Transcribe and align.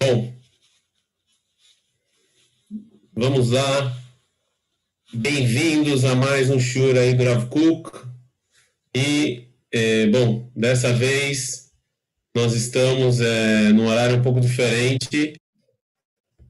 Bom, 0.00 0.34
vamos 3.14 3.50
lá. 3.50 3.96
Bem-vindos 5.12 6.04
a 6.04 6.16
mais 6.16 6.50
um 6.50 6.58
Shura 6.58 7.00
Rav 7.16 7.46
Kuk. 7.48 8.04
E, 8.92 9.50
é, 9.72 10.08
bom, 10.08 10.50
dessa 10.54 10.92
vez 10.92 11.70
nós 12.34 12.54
estamos 12.54 13.20
é, 13.20 13.72
num 13.72 13.86
horário 13.86 14.16
um 14.16 14.22
pouco 14.22 14.40
diferente, 14.40 15.34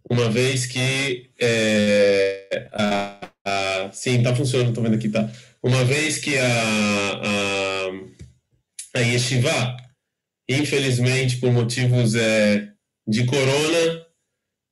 uma 0.09 0.31
vez 0.31 0.65
que 0.65 1.31
é, 1.39 2.69
a, 2.73 3.31
a, 3.45 3.93
sim, 3.93 4.23
tá 4.23 4.35
funcionando, 4.35 4.75
tô 4.75 4.81
vendo 4.81 4.97
aqui, 4.97 5.11
tá? 5.11 5.31
Uma 5.63 5.85
vez 5.85 6.17
que 6.17 6.39
a, 6.39 7.21
a, 7.23 7.91
a 8.95 9.01
Yeshiva, 9.01 9.77
infelizmente, 10.49 11.37
por 11.37 11.53
motivos 11.53 12.15
é, 12.15 12.74
de 13.07 13.25
corona, 13.27 14.07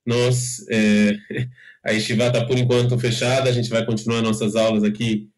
nós, 0.06 0.66
é, 0.70 1.16
a 1.84 1.90
Yeshiva 1.92 2.26
está 2.26 2.44
por 2.44 2.58
enquanto 2.58 2.98
fechada, 2.98 3.48
a 3.48 3.52
gente 3.52 3.70
vai 3.70 3.84
continuar 3.84 4.22
nossas 4.22 4.56
aulas 4.56 4.82
aqui 4.84 5.28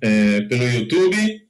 é, 0.00 0.40
pelo 0.42 0.64
YouTube. 0.64 1.46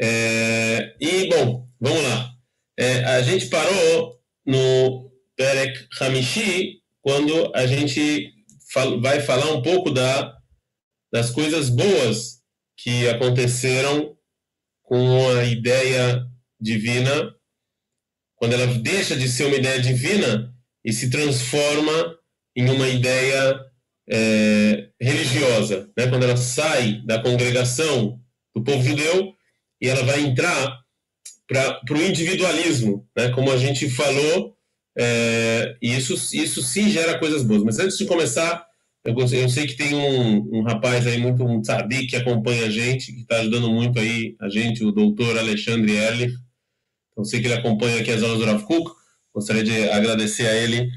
É, 0.00 0.94
e, 1.00 1.28
bom, 1.28 1.68
vamos 1.80 2.02
lá. 2.02 2.30
É, 2.78 3.04
a 3.04 3.22
gente 3.22 3.46
parou 3.46 4.20
no 4.46 5.10
Perek 5.36 5.86
Hamishi, 6.00 6.80
quando 7.02 7.52
a 7.54 7.66
gente 7.66 8.32
fal 8.72 9.00
vai 9.00 9.20
falar 9.20 9.50
um 9.52 9.62
pouco 9.62 9.90
da, 9.90 10.36
das 11.12 11.30
coisas 11.30 11.68
boas 11.68 12.40
que 12.76 13.08
aconteceram 13.08 14.16
com 14.82 15.28
a 15.36 15.44
ideia 15.44 16.24
divina 16.60 17.34
quando 18.38 18.52
ela 18.52 18.66
deixa 18.66 19.16
de 19.16 19.28
ser 19.28 19.46
uma 19.46 19.56
ideia 19.56 19.80
divina 19.80 20.52
e 20.84 20.92
se 20.92 21.10
transforma 21.10 22.16
em 22.56 22.70
uma 22.70 22.88
ideia 22.88 23.60
é, 24.08 24.88
religiosa, 25.00 25.90
né? 25.96 26.06
quando 26.06 26.22
ela 26.22 26.36
sai 26.36 27.02
da 27.04 27.20
congregação 27.20 28.18
do 28.54 28.62
povo 28.62 28.82
judeu 28.82 29.34
e 29.80 29.88
ela 29.88 30.02
vai 30.04 30.20
entrar 30.20 30.78
para 31.46 31.80
o 31.94 32.02
individualismo, 32.02 33.06
né? 33.16 33.30
como 33.30 33.50
a 33.50 33.56
gente 33.56 33.88
falou, 33.90 34.54
é, 34.96 35.76
e 35.82 35.96
isso, 35.96 36.14
isso 36.36 36.62
sim 36.62 36.90
gera 36.90 37.18
coisas 37.18 37.42
boas. 37.42 37.62
Mas 37.62 37.78
antes 37.78 37.98
de 37.98 38.06
começar, 38.06 38.66
eu, 39.04 39.14
eu 39.16 39.48
sei 39.48 39.66
que 39.66 39.76
tem 39.76 39.94
um, 39.94 40.58
um 40.58 40.62
rapaz 40.62 41.06
aí, 41.06 41.18
muito 41.18 41.44
um 41.44 41.60
tzadik, 41.60 42.08
que 42.08 42.16
acompanha 42.16 42.66
a 42.66 42.70
gente, 42.70 43.12
que 43.12 43.20
está 43.20 43.36
ajudando 43.36 43.70
muito 43.70 43.98
aí 43.98 44.36
a 44.40 44.48
gente, 44.48 44.84
o 44.84 44.92
doutor 44.92 45.38
Alexandre 45.38 45.92
Erlich, 45.92 46.34
eu 47.18 47.24
sei 47.24 47.40
que 47.40 47.48
ele 47.48 47.54
acompanha 47.54 48.00
aqui 48.00 48.10
as 48.12 48.22
aulas 48.22 48.38
do 48.38 48.44
Rav 48.44 48.62
Kuk. 48.62 48.92
Gostaria 49.34 49.64
de 49.64 49.88
agradecer 49.90 50.46
a 50.46 50.54
ele 50.54 50.88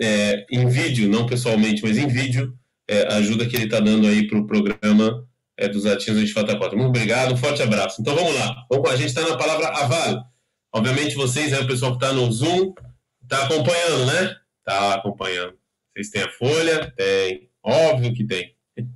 é, 0.00 0.44
em 0.50 0.68
vídeo, 0.68 1.08
não 1.08 1.26
pessoalmente, 1.26 1.82
mas 1.82 1.96
em 1.96 2.08
vídeo, 2.08 2.54
é, 2.88 3.02
a 3.12 3.16
ajuda 3.16 3.46
que 3.46 3.56
ele 3.56 3.64
está 3.64 3.78
dando 3.78 4.06
aí 4.06 4.26
para 4.26 4.38
o 4.38 4.46
programa 4.46 5.26
é, 5.56 5.68
dos 5.68 5.84
Latinos 5.84 6.26
de 6.26 6.32
Fatacota. 6.32 6.74
Muito 6.74 6.88
obrigado, 6.88 7.32
um 7.32 7.36
forte 7.36 7.62
abraço. 7.62 8.00
Então 8.00 8.16
vamos 8.16 8.34
lá. 8.34 8.66
A 8.90 8.96
gente 8.96 9.08
está 9.08 9.22
na 9.22 9.36
palavra 9.36 9.68
aval. 9.68 10.24
Obviamente 10.72 11.14
vocês, 11.14 11.52
é 11.52 11.60
o 11.60 11.66
pessoal 11.66 11.96
que 11.96 12.04
está 12.04 12.12
no 12.12 12.30
Zoom, 12.32 12.74
está 13.22 13.44
acompanhando, 13.44 14.06
né? 14.06 14.36
Está 14.58 14.94
acompanhando. 14.94 15.54
Vocês 15.92 16.10
têm 16.10 16.22
a 16.22 16.30
folha? 16.32 16.92
Tem. 16.96 17.48
Óbvio 17.62 18.12
que 18.14 18.24
tem. 18.24 18.54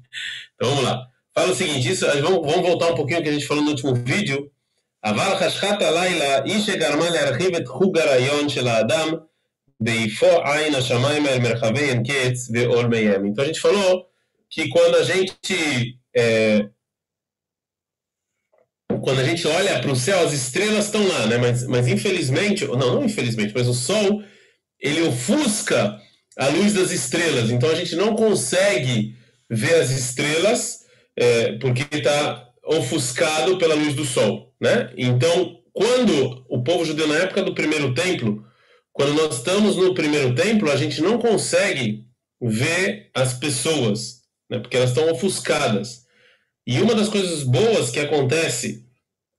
Então 0.55 0.71
vamos 0.71 0.85
lá. 0.85 1.09
Fala 1.35 1.51
o 1.51 1.55
seguinte, 1.55 1.91
isso, 1.91 2.07
vamos, 2.07 2.47
vamos 2.47 2.63
voltar 2.63 2.93
um 2.93 2.95
pouquinho 2.95 3.17
ao 3.17 3.23
que 3.25 3.29
a 3.29 3.33
gente 3.33 3.45
falou 3.45 3.65
no 3.65 3.71
último 3.71 3.93
vídeo, 3.93 4.53
אבל 5.04 5.36
חשכת 5.40 5.82
הלילה 5.82 6.44
היא 6.44 6.62
שגרמה 6.62 7.10
להרחיב 7.10 7.56
את 7.56 7.68
חוג 7.68 7.98
הרעיון 7.98 8.50
של 8.50 8.68
האדם 8.68 9.10
באיפו 9.80 10.44
עין 10.46 10.76
השמיים 10.76 11.28
אל 11.28 11.40
מרחבי 11.40 11.80
אין 11.80 12.04
קץ 12.04 12.50
ועול 12.54 12.88
מיהם. 12.88 13.26
Então 13.26 13.44
a 13.44 13.48
gente 13.48 13.60
falou 13.60 14.06
que 14.50 14.70
quando 14.70 14.96
a 14.96 15.04
gente 15.04 15.98
é, 16.18 16.70
quando 19.02 19.20
a 19.20 19.24
gente 19.24 19.48
olha 19.48 19.80
para 19.80 19.92
o 19.92 19.96
céu, 19.96 20.20
as 20.20 20.34
estrelas 20.34 20.86
estão 20.86 21.08
lá, 21.08 21.28
né? 21.28 21.38
Mas, 21.38 21.66
mas 21.68 21.88
infelizmente, 21.88 22.66
não, 22.66 22.96
não 22.96 23.06
infelizmente, 23.06 23.54
mas 23.56 23.68
o 23.68 23.74
Sol 23.74 24.22
ele 24.80 25.02
ofusca 25.04 26.00
a 26.38 26.48
luz 26.48 26.74
das 26.74 26.92
estrelas. 26.92 27.50
Então 27.50 27.70
a 27.70 27.76
gente 27.76 27.96
não 27.96 28.16
consegue 28.16 29.16
ver 29.50 29.76
as 29.76 29.92
estrelas 29.92 30.86
é, 31.16 31.54
porque 31.54 31.84
está 31.96 32.48
ofuscado 32.67 33.59
pela 33.59 33.75
luz 33.75 33.95
do 33.95 34.05
Sol. 34.05 34.55
Né? 34.61 34.93
Então, 34.97 35.61
quando 35.73 36.45
o 36.49 36.63
povo 36.63 36.85
judeu, 36.85 37.07
na 37.07 37.17
época 37.17 37.43
do 37.43 37.55
primeiro 37.55 37.95
templo, 37.95 38.45
quando 38.93 39.15
nós 39.15 39.37
estamos 39.37 39.77
no 39.77 39.95
primeiro 39.95 40.35
templo, 40.35 40.71
a 40.71 40.77
gente 40.77 41.01
não 41.01 41.19
consegue 41.19 42.05
ver 42.41 43.11
as 43.15 43.35
pessoas, 43.35 44.23
né? 44.51 44.59
porque 44.59 44.77
elas 44.77 44.91
estão 44.91 45.11
ofuscadas. 45.11 46.05
E 46.67 46.81
uma 46.81 46.95
das 46.95 47.09
coisas 47.09 47.43
boas 47.43 47.91
que 47.91 48.01
acontece 48.01 48.87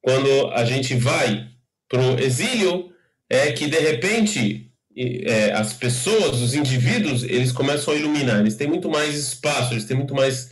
quando 0.02 0.52
a 0.52 0.64
gente 0.66 0.96
vai 0.96 1.48
para 1.90 2.02
o 2.02 2.20
exílio 2.20 2.92
é 3.30 3.52
que, 3.52 3.68
de 3.68 3.80
repente, 3.80 4.72
é, 4.96 5.52
as 5.52 5.74
pessoas, 5.74 6.42
os 6.42 6.54
indivíduos, 6.54 7.24
eles 7.24 7.52
começam 7.52 7.94
a 7.94 7.98
iluminar, 7.98 8.40
eles 8.40 8.56
têm 8.56 8.68
muito 8.68 8.90
mais 8.90 9.16
espaço, 9.16 9.74
eles 9.74 9.86
têm 9.86 9.98
muito 9.98 10.14
mais 10.14 10.52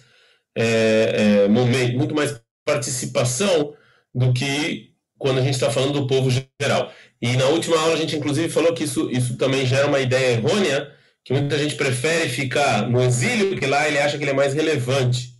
é, 0.55 1.43
é, 1.43 1.47
momento, 1.47 1.97
muito 1.97 2.15
mais 2.15 2.41
participação 2.65 3.73
do 4.13 4.33
que 4.33 4.93
quando 5.17 5.39
a 5.39 5.41
gente 5.41 5.53
está 5.53 5.71
falando 5.71 5.93
do 5.93 6.07
povo 6.07 6.29
geral. 6.29 6.91
E 7.21 7.37
na 7.37 7.45
última 7.45 7.79
aula 7.79 7.93
a 7.93 7.97
gente 7.97 8.15
inclusive 8.15 8.49
falou 8.49 8.73
que 8.73 8.83
isso, 8.83 9.09
isso 9.09 9.37
também 9.37 9.65
gera 9.65 9.87
uma 9.87 9.99
ideia 9.99 10.33
errônea, 10.33 10.91
que 11.23 11.33
muita 11.33 11.57
gente 11.57 11.75
prefere 11.75 12.27
ficar 12.29 12.89
no 12.89 13.01
exílio, 13.01 13.49
porque 13.49 13.65
lá 13.65 13.87
ele 13.87 13.99
acha 13.99 14.17
que 14.17 14.23
ele 14.23 14.31
é 14.31 14.35
mais 14.35 14.53
relevante. 14.53 15.33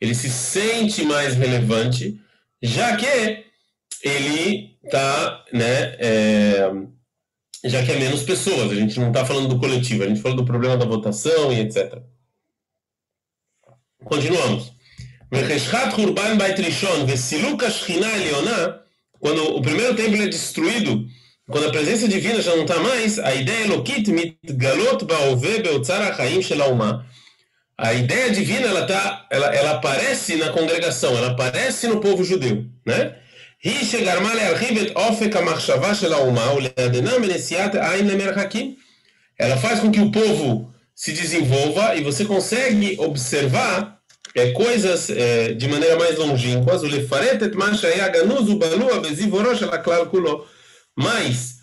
Ele 0.00 0.14
se 0.14 0.30
sente 0.30 1.04
mais 1.04 1.34
relevante, 1.34 2.18
já 2.62 2.96
que 2.96 3.44
ele 4.02 4.78
está, 4.82 5.44
né, 5.52 5.96
é, 5.98 6.70
já 7.64 7.84
que 7.84 7.92
é 7.92 7.98
menos 7.98 8.22
pessoas. 8.22 8.70
A 8.70 8.74
gente 8.74 8.98
não 8.98 9.08
está 9.08 9.26
falando 9.26 9.48
do 9.48 9.58
coletivo, 9.58 10.04
a 10.04 10.08
gente 10.08 10.22
falou 10.22 10.36
do 10.36 10.44
problema 10.44 10.76
da 10.76 10.86
votação 10.86 11.52
e 11.52 11.60
etc. 11.60 12.00
Continuamos. 14.04 14.72
Quando 19.19 19.55
o 19.55 19.61
primeiro 19.61 19.95
templo 19.95 20.21
é 20.21 20.27
destruído, 20.27 21.05
quando 21.49 21.67
a 21.67 21.71
presença 21.71 22.07
divina 22.07 22.41
já 22.41 22.55
não 22.55 22.63
está 22.63 22.79
mais, 22.79 23.19
a 23.19 23.33
ideia 23.33 23.65
Elokit 23.65 24.11
mitgalot 24.11 25.05
ba'ove 25.05 25.61
beotzar 25.61 26.01
ha'chaim 26.01 26.41
shel 26.41 26.59
A 27.77 27.93
ideia 27.93 28.31
divina 28.31 28.67
ela 28.67 28.85
tá, 28.85 29.25
ela, 29.31 29.47
ela 29.55 29.71
aparece 29.71 30.35
na 30.35 30.49
congregação, 30.51 31.17
ela 31.17 31.31
aparece 31.31 31.87
no 31.87 31.99
povo 31.99 32.23
judeu, 32.23 32.65
né? 32.85 33.15
היא 33.63 33.85
שגרמה 33.85 34.35
להרחיב 34.35 34.77
את 34.77 34.95
אופק 34.95 35.35
המחשבה 35.35 35.95
של 35.95 36.13
האומה 36.13 36.53
ולעדנה 36.53 37.19
מנשיאת 37.19 37.75
עין 37.75 38.07
למרחקים. 38.07 38.75
Ela 39.39 39.57
faz 39.57 39.79
com 39.79 39.91
que 39.91 39.99
o 39.99 40.11
povo 40.11 40.71
se 40.93 41.11
desenvolva 41.11 41.95
e 41.95 42.03
você 42.03 42.23
consegue 42.23 42.95
observar 42.99 43.96
é, 44.34 44.50
coisas 44.52 45.10
é, 45.10 45.52
de 45.52 45.68
maneira 45.68 45.96
mais 45.96 46.16
longínqua, 46.16 46.74
mas 50.96 51.58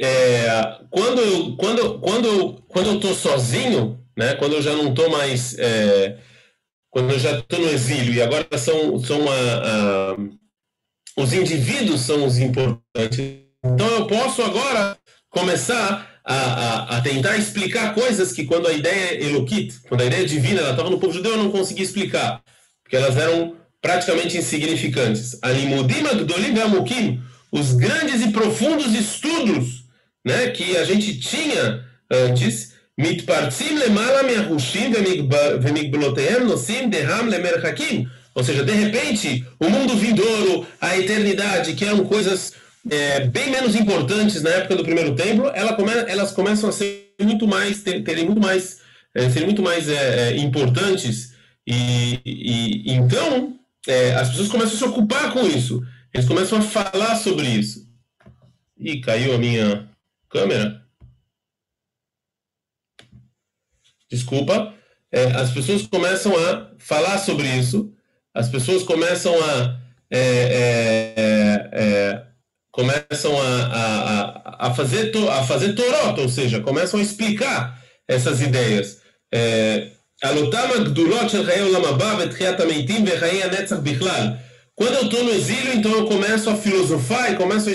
é, 0.00 0.78
quando, 0.90 1.20
eu, 1.20 1.56
quando, 1.56 2.00
quando, 2.00 2.62
quando 2.68 2.86
eu 2.86 2.94
estou 2.96 3.14
sozinho, 3.14 4.02
né, 4.16 4.34
quando 4.34 4.54
eu 4.54 4.62
já 4.62 4.74
não 4.74 4.88
estou 4.88 5.10
mais, 5.10 5.58
é, 5.58 6.18
quando 6.90 7.10
eu 7.10 7.18
já 7.18 7.38
estou 7.38 7.58
no 7.58 7.68
exílio 7.68 8.14
e 8.14 8.22
agora 8.22 8.46
são, 8.56 8.98
são 8.98 9.20
a, 9.30 10.12
a, 10.14 10.16
os 11.16 11.32
indivíduos 11.32 12.00
são 12.00 12.24
os 12.24 12.38
importantes, 12.38 13.18
então 13.64 13.86
eu 13.88 14.06
posso 14.06 14.42
agora 14.42 14.96
começar 15.28 16.09
a, 16.24 16.34
a, 16.34 16.96
a, 16.96 17.00
tentar 17.00 17.36
explicar 17.36 17.94
coisas 17.94 18.32
que 18.32 18.44
quando 18.44 18.68
a 18.68 18.72
ideia 18.72 19.22
Elokit, 19.24 19.80
quando 19.88 20.02
a 20.02 20.04
ideia 20.04 20.26
divina 20.26 20.60
ela 20.60 20.70
estava 20.70 20.90
no 20.90 20.98
povo 20.98 21.12
judeu, 21.12 21.32
eu 21.32 21.38
não 21.38 21.50
conseguia 21.50 21.84
explicar, 21.84 22.42
porque 22.82 22.96
elas 22.96 23.16
eram 23.16 23.56
praticamente 23.80 24.36
insignificantes. 24.36 25.38
Alimudim 25.42 26.06
Agdolim 26.06 26.54
Gamukim, 26.54 27.22
os 27.50 27.72
grandes 27.72 28.22
e 28.22 28.30
profundos 28.30 28.94
estudos 28.94 29.84
né, 30.24 30.50
que 30.50 30.76
a 30.76 30.84
gente 30.84 31.18
tinha 31.18 31.84
antes, 32.10 32.74
mitpartzim 32.98 33.76
lemala 33.76 34.22
me'ahushim 34.22 34.92
vemigbelotehem 35.60 36.44
nosim 36.44 36.88
deham 36.88 37.26
lemerchakim, 37.26 38.08
ou 38.34 38.44
seja, 38.44 38.62
de 38.62 38.72
repente, 38.72 39.44
o 39.58 39.68
mundo 39.68 39.96
vindouro, 39.96 40.66
a 40.80 40.96
eternidade, 40.96 41.74
que 41.74 41.84
eram 41.84 42.04
coisas 42.04 42.52
é, 42.88 43.26
bem 43.26 43.50
menos 43.50 43.74
importantes 43.74 44.42
na 44.42 44.50
época 44.50 44.76
do 44.76 44.84
primeiro 44.84 45.14
templo, 45.14 45.50
ela 45.54 45.74
come, 45.74 45.92
elas 45.92 46.32
começam 46.32 46.68
a 46.68 46.72
ser 46.72 47.14
muito 47.20 47.46
mais, 47.46 47.82
ter, 47.82 48.02
terem 48.02 48.24
muito 48.24 48.40
mais, 48.40 48.80
é, 49.14 49.28
serem 49.28 49.46
muito 49.46 49.62
mais 49.62 49.88
é, 49.88 50.30
é 50.30 50.36
importantes 50.38 51.34
e, 51.66 52.20
e 52.24 52.92
então 52.92 53.58
é, 53.86 54.14
as 54.14 54.30
pessoas 54.30 54.48
começam 54.48 54.74
a 54.74 54.78
se 54.78 54.84
ocupar 54.84 55.32
com 55.32 55.46
isso, 55.46 55.82
eles 56.14 56.26
começam 56.26 56.58
a 56.58 56.62
falar 56.62 57.16
sobre 57.16 57.46
isso. 57.48 57.88
E 58.78 59.00
caiu 59.00 59.34
a 59.34 59.38
minha 59.38 59.88
câmera. 60.28 60.80
desculpa, 64.10 64.74
é, 65.12 65.24
as 65.32 65.52
pessoas 65.52 65.86
começam 65.86 66.32
a 66.36 66.72
falar 66.78 67.18
sobre 67.18 67.46
isso, 67.46 67.92
as 68.34 68.48
pessoas 68.48 68.82
começam 68.82 69.32
a 69.42 69.78
começam 72.70 73.40
a, 73.40 73.64
a, 73.66 74.66
a, 74.68 74.74
fazer 74.74 75.12
a 75.28 75.42
fazer 75.44 75.74
torot, 75.74 76.20
ou 76.20 76.28
seja, 76.28 76.60
começam 76.60 77.00
a 77.00 77.02
explicar 77.02 77.80
essas 78.08 78.40
ideias. 78.40 78.98
Quando 84.74 84.94
eu 84.94 85.04
estou 85.04 85.24
no 85.24 85.30
exílio, 85.30 85.74
então 85.74 85.92
eu 85.92 86.06
começo 86.06 86.48
a 86.48 86.56
filosofar 86.56 87.32
e 87.32 87.36
começo 87.36 87.68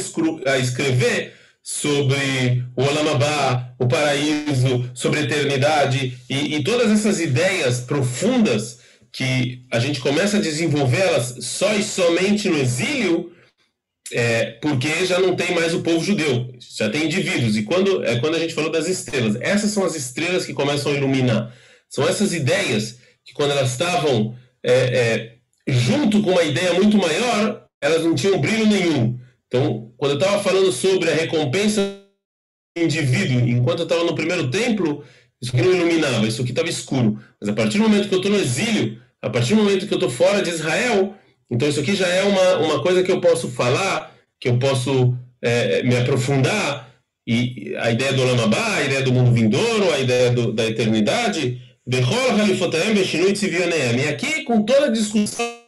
a 0.45 0.57
escrever 0.57 1.33
sobre 1.61 2.63
o 2.75 2.83
Olamabá, 2.83 3.73
o 3.79 3.87
paraíso, 3.87 4.89
sobre 4.93 5.19
a 5.19 5.23
eternidade 5.23 6.17
e, 6.29 6.55
e, 6.55 6.63
todas 6.63 6.91
essas 6.91 7.19
ideias 7.19 7.79
profundas 7.79 8.79
que 9.11 9.65
a 9.71 9.79
gente 9.79 9.99
começa 9.99 10.37
a 10.37 10.41
desenvolvê-las 10.41 11.37
só 11.41 11.73
e 11.73 11.83
somente 11.83 12.49
no 12.49 12.57
exílio, 12.59 13.31
é, 14.11 14.51
porque 14.61 15.05
já 15.05 15.19
não 15.19 15.35
tem 15.35 15.53
mais 15.55 15.73
o 15.73 15.81
povo 15.81 16.03
judeu, 16.03 16.53
já 16.59 16.89
tem 16.89 17.05
indivíduos. 17.05 17.57
E 17.57 17.63
quando 17.63 18.03
é 18.05 18.19
quando 18.19 18.35
a 18.35 18.39
gente 18.39 18.53
falou 18.53 18.71
das 18.71 18.87
estrelas, 18.87 19.37
essas 19.41 19.71
são 19.71 19.83
as 19.83 19.95
estrelas 19.95 20.45
que 20.45 20.53
começam 20.53 20.91
a 20.91 20.95
iluminar. 20.95 21.53
São 21.89 22.07
essas 22.07 22.33
ideias 22.33 22.99
que 23.23 23.33
quando 23.33 23.51
elas 23.51 23.71
estavam 23.71 24.35
é, 24.63 24.73
é, 24.73 25.35
junto 25.67 26.21
com 26.21 26.31
uma 26.31 26.43
ideia 26.43 26.73
muito 26.73 26.97
maior, 26.97 27.67
elas 27.81 28.03
não 28.03 28.15
tinham 28.15 28.39
brilho 28.39 28.67
nenhum. 28.67 29.19
Então, 29.47 29.91
quando 29.97 30.11
eu 30.11 30.17
estava 30.17 30.43
falando 30.43 30.71
sobre 30.71 31.09
a 31.09 31.15
recompensa 31.15 31.81
do 32.75 32.83
indivíduo, 32.83 33.47
enquanto 33.47 33.79
eu 33.79 33.83
estava 33.83 34.03
no 34.03 34.15
primeiro 34.15 34.49
templo, 34.49 35.03
isso 35.41 35.55
não 35.55 35.71
iluminava, 35.71 36.27
isso 36.27 36.41
aqui 36.41 36.51
estava 36.51 36.69
escuro. 36.69 37.19
Mas 37.39 37.49
a 37.49 37.53
partir 37.53 37.77
do 37.77 37.83
momento 37.83 38.07
que 38.07 38.13
eu 38.13 38.19
estou 38.19 38.31
no 38.31 38.39
exílio, 38.39 39.01
a 39.21 39.29
partir 39.29 39.55
do 39.55 39.63
momento 39.63 39.87
que 39.87 39.93
eu 39.93 39.97
estou 39.97 40.09
fora 40.09 40.41
de 40.41 40.49
Israel, 40.49 41.15
então 41.49 41.67
isso 41.67 41.79
aqui 41.79 41.95
já 41.95 42.07
é 42.07 42.23
uma, 42.23 42.57
uma 42.57 42.81
coisa 42.81 43.03
que 43.03 43.11
eu 43.11 43.21
posso 43.21 43.49
falar, 43.49 44.13
que 44.39 44.49
eu 44.49 44.57
posso 44.57 45.15
é, 45.41 45.83
me 45.83 45.95
aprofundar, 45.95 46.89
e 47.27 47.73
a 47.77 47.91
ideia 47.91 48.13
do 48.13 48.21
Olamabá, 48.21 48.75
a 48.75 48.83
ideia 48.83 49.01
do 49.01 49.11
mundo 49.11 49.31
vindouro, 49.31 49.91
a 49.93 49.99
ideia 49.99 50.31
do, 50.31 50.53
da 50.53 50.65
eternidade, 50.65 51.61
e 54.03 54.07
aqui 54.09 54.43
com 54.43 54.63
toda 54.63 54.87
a 54.87 54.91
discussão 54.91 55.65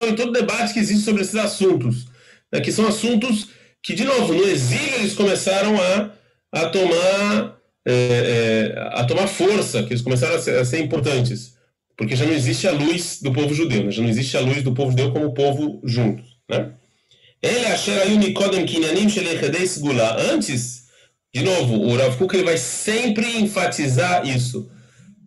todo 0.00 0.28
o 0.28 0.32
debate 0.32 0.74
que 0.74 0.78
existe 0.78 1.04
sobre 1.04 1.22
esses 1.22 1.34
assuntos, 1.34 2.06
né, 2.52 2.60
que 2.60 2.70
são 2.70 2.86
assuntos 2.86 3.48
que, 3.82 3.94
de 3.94 4.04
novo, 4.04 4.34
no 4.34 4.46
exílio 4.46 4.96
eles 4.96 5.14
começaram 5.14 5.74
a, 5.80 6.10
a 6.52 6.68
tomar 6.68 7.56
é, 7.88 7.92
é, 7.92 9.00
a 9.00 9.04
tomar 9.04 9.28
força, 9.28 9.84
que 9.84 9.92
eles 9.92 10.02
começaram 10.02 10.34
a 10.34 10.38
ser, 10.40 10.58
a 10.58 10.64
ser, 10.64 10.80
importantes, 10.80 11.55
porque 11.96 12.14
já 12.14 12.26
não 12.26 12.32
existe 12.32 12.68
a 12.68 12.72
luz 12.72 13.20
do 13.22 13.32
povo 13.32 13.54
judeu, 13.54 13.84
né? 13.84 13.90
já 13.90 14.02
não 14.02 14.08
existe 14.08 14.36
a 14.36 14.40
luz 14.40 14.62
do 14.62 14.72
povo 14.72 14.90
judeu 14.90 15.12
como 15.12 15.32
povo 15.32 15.80
juntos. 15.84 16.36
Né? 16.48 16.72
Ele 17.42 17.66
Antes, 20.32 20.84
de 21.34 21.42
novo, 21.42 21.74
o 21.74 21.96
Rav 21.96 22.16
Kuk 22.16 22.34
ele 22.34 22.44
vai 22.44 22.58
sempre 22.58 23.38
enfatizar 23.38 24.26
isso. 24.26 24.70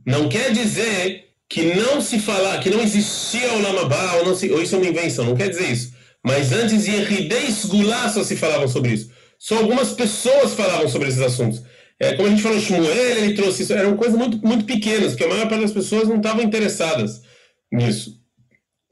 Não 0.06 0.30
quer 0.30 0.52
dizer 0.52 1.30
que 1.48 1.74
não 1.74 2.00
se 2.00 2.20
falar, 2.20 2.60
que 2.60 2.70
não 2.70 2.82
existia 2.82 3.54
o 3.54 3.62
Lamabá, 3.62 4.16
ou, 4.18 4.26
não 4.26 4.36
se, 4.36 4.52
ou 4.52 4.62
isso 4.62 4.76
é 4.76 4.78
uma 4.78 4.88
invenção, 4.88 5.26
não 5.26 5.36
quer 5.36 5.50
dizer 5.50 5.72
isso. 5.72 5.94
Mas 6.24 6.52
antes 6.52 6.88
em 6.88 7.04
Ridei 7.04 7.48
Gulá 7.66 8.10
só 8.10 8.24
se 8.24 8.36
falavam 8.36 8.68
sobre 8.68 8.92
isso. 8.92 9.10
Só 9.40 9.58
algumas 9.58 9.94
pessoas 9.94 10.54
falavam 10.54 10.88
sobre 10.88 11.08
esses 11.08 11.22
assuntos. 11.22 11.64
É, 12.00 12.14
como 12.14 12.28
a 12.28 12.32
gente 12.32 12.42
falou, 12.42 12.60
Shmuel, 12.60 13.18
ele 13.18 13.34
trouxe 13.34 13.64
isso, 13.64 13.74
eram 13.74 13.98
coisas 13.98 14.18
muito, 14.18 14.38
muito 14.46 14.64
pequenas, 14.64 15.10
porque 15.12 15.26
a 15.26 15.28
maior 15.28 15.50
parte 15.50 15.64
das 15.64 15.74
pessoas 15.74 16.08
não 16.08 16.18
estavam 16.18 16.42
interessadas 16.42 17.22
nisso. 17.72 18.18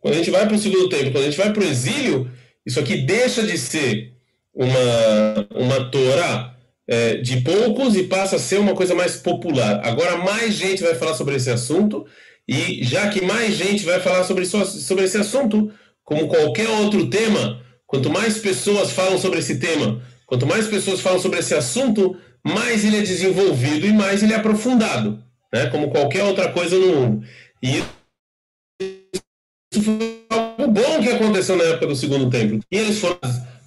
Quando 0.01 0.15
a 0.15 0.17
gente 0.17 0.31
vai 0.31 0.45
para 0.45 0.55
o 0.55 0.59
segundo 0.59 0.89
tempo, 0.89 1.11
quando 1.11 1.23
a 1.23 1.29
gente 1.29 1.37
vai 1.37 1.53
para 1.53 1.63
o 1.63 1.67
exílio, 1.67 2.29
isso 2.65 2.79
aqui 2.79 2.97
deixa 2.97 3.43
de 3.43 3.57
ser 3.57 4.13
uma, 4.53 5.47
uma 5.55 5.89
Torá 5.89 6.55
é, 6.87 7.15
de 7.17 7.41
poucos 7.41 7.95
e 7.95 8.03
passa 8.03 8.35
a 8.35 8.39
ser 8.39 8.59
uma 8.59 8.75
coisa 8.75 8.93
mais 8.93 9.15
popular. 9.15 9.81
Agora 9.85 10.17
mais 10.17 10.53
gente 10.53 10.83
vai 10.83 10.95
falar 10.95 11.13
sobre 11.13 11.35
esse 11.35 11.49
assunto, 11.49 12.05
e 12.47 12.83
já 12.83 13.09
que 13.09 13.21
mais 13.21 13.55
gente 13.55 13.83
vai 13.83 13.99
falar 13.99 14.23
sobre, 14.23 14.45
sobre 14.45 15.05
esse 15.05 15.17
assunto, 15.17 15.71
como 16.03 16.27
qualquer 16.27 16.69
outro 16.69 17.09
tema, 17.09 17.61
quanto 17.85 18.09
mais 18.09 18.37
pessoas 18.37 18.91
falam 18.91 19.17
sobre 19.17 19.39
esse 19.39 19.59
tema, 19.59 20.01
quanto 20.25 20.45
mais 20.45 20.67
pessoas 20.67 21.01
falam 21.01 21.19
sobre 21.19 21.39
esse 21.39 21.53
assunto, 21.53 22.17
mais 22.47 22.85
ele 22.85 22.97
é 22.97 23.01
desenvolvido 23.01 23.85
e 23.85 23.93
mais 23.93 24.23
ele 24.23 24.33
é 24.33 24.37
aprofundado, 24.37 25.23
né? 25.53 25.67
como 25.67 25.89
qualquer 25.89 26.23
outra 26.23 26.51
coisa 26.51 26.77
no 26.77 26.87
mundo. 26.87 27.27
E 27.61 27.83
isso 29.71 29.83
foi 29.83 30.25
algo 30.29 30.67
bom 30.67 31.01
que 31.01 31.09
aconteceu 31.09 31.55
na 31.57 31.65
época 31.65 31.87
do 31.87 31.95
Segundo 31.95 32.29
Templo. 32.29 32.59
E 32.71 32.77
eles 32.77 32.99
foram, 32.99 33.19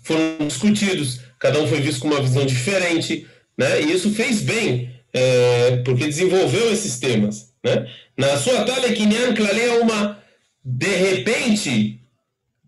foram 0.03 0.47
discutidos, 0.47 1.21
cada 1.39 1.61
um 1.61 1.67
foi 1.67 1.81
visto 1.81 2.01
com 2.01 2.09
uma 2.09 2.23
visão 2.23 2.47
diferente, 2.47 3.27
né? 3.57 3.83
e 3.83 3.93
isso 3.93 4.11
fez 4.11 4.41
bem, 4.41 4.95
é, 5.13 5.77
porque 5.85 6.07
desenvolveu 6.07 6.73
esses 6.73 6.99
temas. 6.99 7.53
Né? 7.65 7.87
Na 8.17 8.37
sua 8.37 8.65
Tale 8.65 8.95
Kinyan 8.95 9.35
é 9.35 9.83
uma, 9.83 10.19
de 10.65 10.95
repente, 10.95 12.01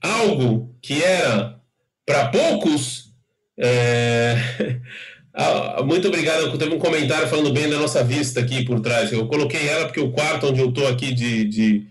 algo 0.00 0.74
que 0.82 1.02
era 1.02 1.60
para 2.04 2.28
poucos. 2.28 3.12
É... 3.58 4.36
Ah, 5.34 5.82
muito 5.82 6.08
obrigado. 6.08 6.56
Teve 6.58 6.74
um 6.74 6.78
comentário 6.78 7.26
falando 7.26 7.52
bem 7.52 7.68
da 7.68 7.78
nossa 7.78 8.04
vista 8.04 8.40
aqui 8.40 8.64
por 8.64 8.80
trás. 8.80 9.12
Eu 9.12 9.26
coloquei 9.26 9.66
ela 9.66 9.86
porque 9.86 10.00
o 10.00 10.12
quarto 10.12 10.48
onde 10.48 10.60
eu 10.60 10.68
estou 10.68 10.86
aqui 10.86 11.12
de, 11.12 11.44
de, 11.44 11.86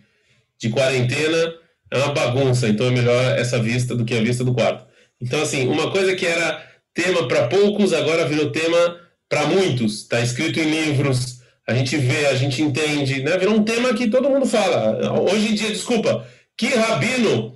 de, 0.59 0.69
quarentena 0.69 1.53
é 1.89 1.97
uma 1.97 2.13
bagunça, 2.13 2.67
então 2.67 2.87
é 2.87 2.91
melhor 2.91 3.37
essa 3.37 3.59
vista 3.59 3.95
do 3.95 4.05
que 4.05 4.15
a 4.15 4.21
vista 4.21 4.43
do 4.43 4.53
quarto. 4.53 4.85
Então, 5.19 5.41
assim, 5.41 5.67
uma 5.67 5.91
coisa 5.91 6.15
que 6.15 6.25
era 6.25 6.63
tema 6.93 7.27
para 7.27 7.47
poucos 7.47 7.93
agora 7.93 8.27
virou 8.27 8.51
tema 8.51 8.97
para 9.27 9.45
muitos. 9.47 10.01
Está 10.01 10.21
escrito 10.21 10.59
em 10.59 10.69
livros, 10.69 11.41
a 11.67 11.73
gente 11.73 11.97
vê, 11.97 12.27
a 12.27 12.35
gente 12.35 12.61
entende, 12.61 13.23
né? 13.23 13.37
Virou 13.37 13.55
um 13.55 13.63
tema 13.63 13.93
que 13.93 14.09
todo 14.09 14.29
mundo 14.29 14.45
fala. 14.45 15.19
Hoje 15.31 15.51
em 15.51 15.55
dia, 15.55 15.69
desculpa, 15.69 16.27
que 16.55 16.67
rabino 16.67 17.55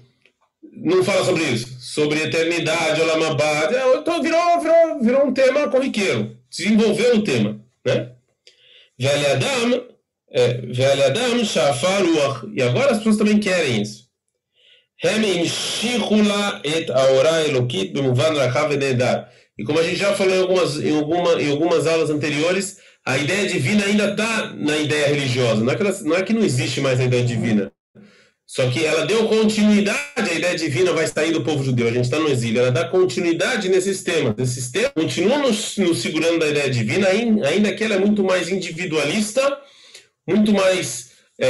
não 0.85 1.03
fala 1.03 1.25
sobre 1.25 1.43
isso, 1.43 1.67
sobre 1.79 2.21
eternidade, 2.21 3.01
Olamabad, 3.01 3.73
é, 3.73 3.97
então 3.97 4.21
virou, 4.21 4.59
virou, 4.61 4.99
virou 5.01 5.25
um 5.25 5.33
tema 5.33 5.67
corriqueiro, 5.67 6.37
desenvolveu 6.49 7.15
o 7.15 7.23
tema, 7.23 7.59
né? 7.83 8.11
Velho 8.97 9.31
Adam, 9.31 9.87
é, 10.29 10.47
Velho 10.61 11.05
Adam, 11.05 11.43
Shafaruach, 11.43 12.47
e 12.53 12.61
agora 12.61 12.91
as 12.91 12.99
pessoas 12.99 13.17
também 13.17 13.39
querem 13.39 13.81
isso. 13.81 14.05
E 19.57 19.63
como 19.63 19.79
a 19.79 19.83
gente 19.83 19.97
já 19.97 20.13
falou 20.13 20.35
em 20.35 20.41
algumas, 20.41 20.77
em, 20.77 20.95
alguma, 20.95 21.41
em 21.41 21.51
algumas 21.51 21.87
aulas 21.87 22.09
anteriores, 22.09 22.77
a 23.05 23.17
ideia 23.17 23.47
divina 23.47 23.85
ainda 23.85 24.11
está 24.11 24.53
na 24.53 24.77
ideia 24.77 25.07
religiosa. 25.07 25.63
Não 25.63 25.71
é, 25.71 25.75
que 25.75 26.03
não 26.03 26.15
é 26.15 26.23
que 26.23 26.33
não 26.33 26.43
existe 26.43 26.79
mais 26.79 26.99
a 26.99 27.05
ideia 27.05 27.23
divina. 27.23 27.71
Só 28.47 28.69
que 28.69 28.85
ela 28.85 29.05
deu 29.05 29.27
continuidade, 29.27 29.99
a 30.15 30.33
ideia 30.33 30.55
divina 30.55 30.93
vai 30.93 31.07
sair 31.07 31.31
do 31.31 31.43
povo 31.43 31.63
judeu, 31.63 31.87
a 31.87 31.91
gente 31.91 32.05
está 32.05 32.19
no 32.19 32.29
exílio, 32.29 32.61
ela 32.61 32.71
dá 32.71 32.87
continuidade 32.87 33.69
nesses 33.69 34.03
temas. 34.03 34.35
Esses 34.37 34.69
temas 34.69 34.91
continuam 34.93 35.41
nos, 35.41 35.77
nos 35.77 35.97
segurando 35.99 36.39
da 36.39 36.47
ideia 36.47 36.69
divina, 36.69 37.07
ainda 37.07 37.73
que 37.73 37.83
ela 37.83 37.95
é 37.95 37.99
muito 37.99 38.23
mais 38.23 38.49
individualista, 38.49 39.41
muito 40.27 40.53
mais 40.53 41.11
é, 41.39 41.47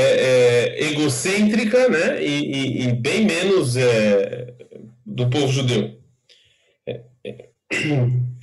é, 0.77 0.83
egocêntrica, 0.91 1.89
né? 1.89 2.23
E, 2.23 2.27
e, 2.27 2.87
e 2.87 2.93
bem 2.93 3.25
menos 3.25 3.75
é, 3.75 4.53
do 5.05 5.29
povo 5.29 5.51
judeu. 5.51 5.99
É, 6.87 7.01
é. 7.25 7.49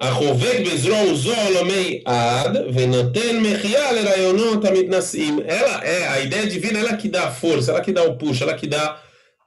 החובק 0.00 0.60
בזרוע 0.66 1.14
זו 1.14 1.34
עולמי 1.36 2.02
עד 2.04 2.56
ונותן 2.74 3.40
מחיה 3.40 3.92
לרעיונות 3.92 4.64
המתנשאים. 4.64 5.38
Ela 5.38 5.84
é 5.84 6.08
a 6.08 6.20
ideia 6.20 6.46
divina, 6.46 6.78
ela 6.78 6.96
que 6.96 7.08
dá 7.08 7.28
a 7.28 7.30
força, 7.30 7.70
ela 7.70 7.80
que 7.80 7.92
dá 7.92 8.02
o 8.02 8.16
push, 8.16 8.42
ela 8.42 8.54
que 8.54 8.66
dá 8.66 8.96